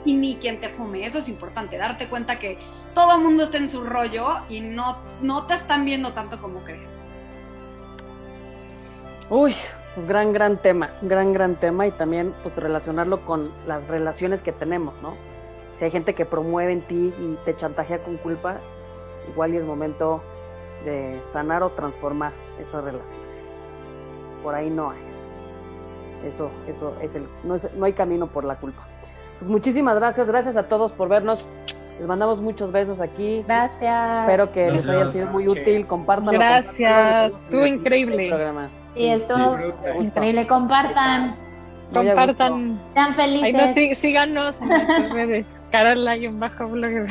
[0.05, 2.57] Y ni quien te fume, eso es importante, darte cuenta que
[2.93, 6.63] todo el mundo está en su rollo y no, no te están viendo tanto como
[6.63, 6.89] crees.
[9.29, 9.55] Uy,
[9.95, 14.51] pues gran, gran tema, gran, gran tema y también pues relacionarlo con las relaciones que
[14.51, 15.13] tenemos, ¿no?
[15.77, 18.57] Si hay gente que promueve en ti y te chantajea con culpa,
[19.29, 20.21] igual y es momento
[20.85, 23.45] de sanar o transformar esas relaciones.
[24.43, 25.22] Por ahí no es.
[26.25, 28.83] Eso, eso es el, no, es, no hay camino por la culpa.
[29.39, 31.47] Pues muchísimas gracias, gracias a todos por vernos.
[31.99, 33.43] Les mandamos muchos besos aquí.
[33.47, 34.21] Gracias.
[34.21, 35.85] Espero que les haya sido muy útil.
[35.85, 36.33] Compartan.
[36.33, 37.33] Gracias.
[37.33, 38.31] Estuvo increíble.
[38.95, 39.57] Sí, esto
[39.99, 40.47] increíble.
[40.47, 41.35] Compartan.
[41.93, 42.79] Compartan.
[42.93, 43.53] Sean felices.
[43.53, 45.57] no, sí, síganos en nuestras redes.
[45.71, 46.91] En bajo blog.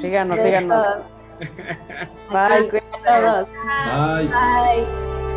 [0.00, 0.86] síganos, síganos.
[2.30, 2.70] Bye.
[3.04, 3.46] Bye.
[4.28, 5.31] Bye.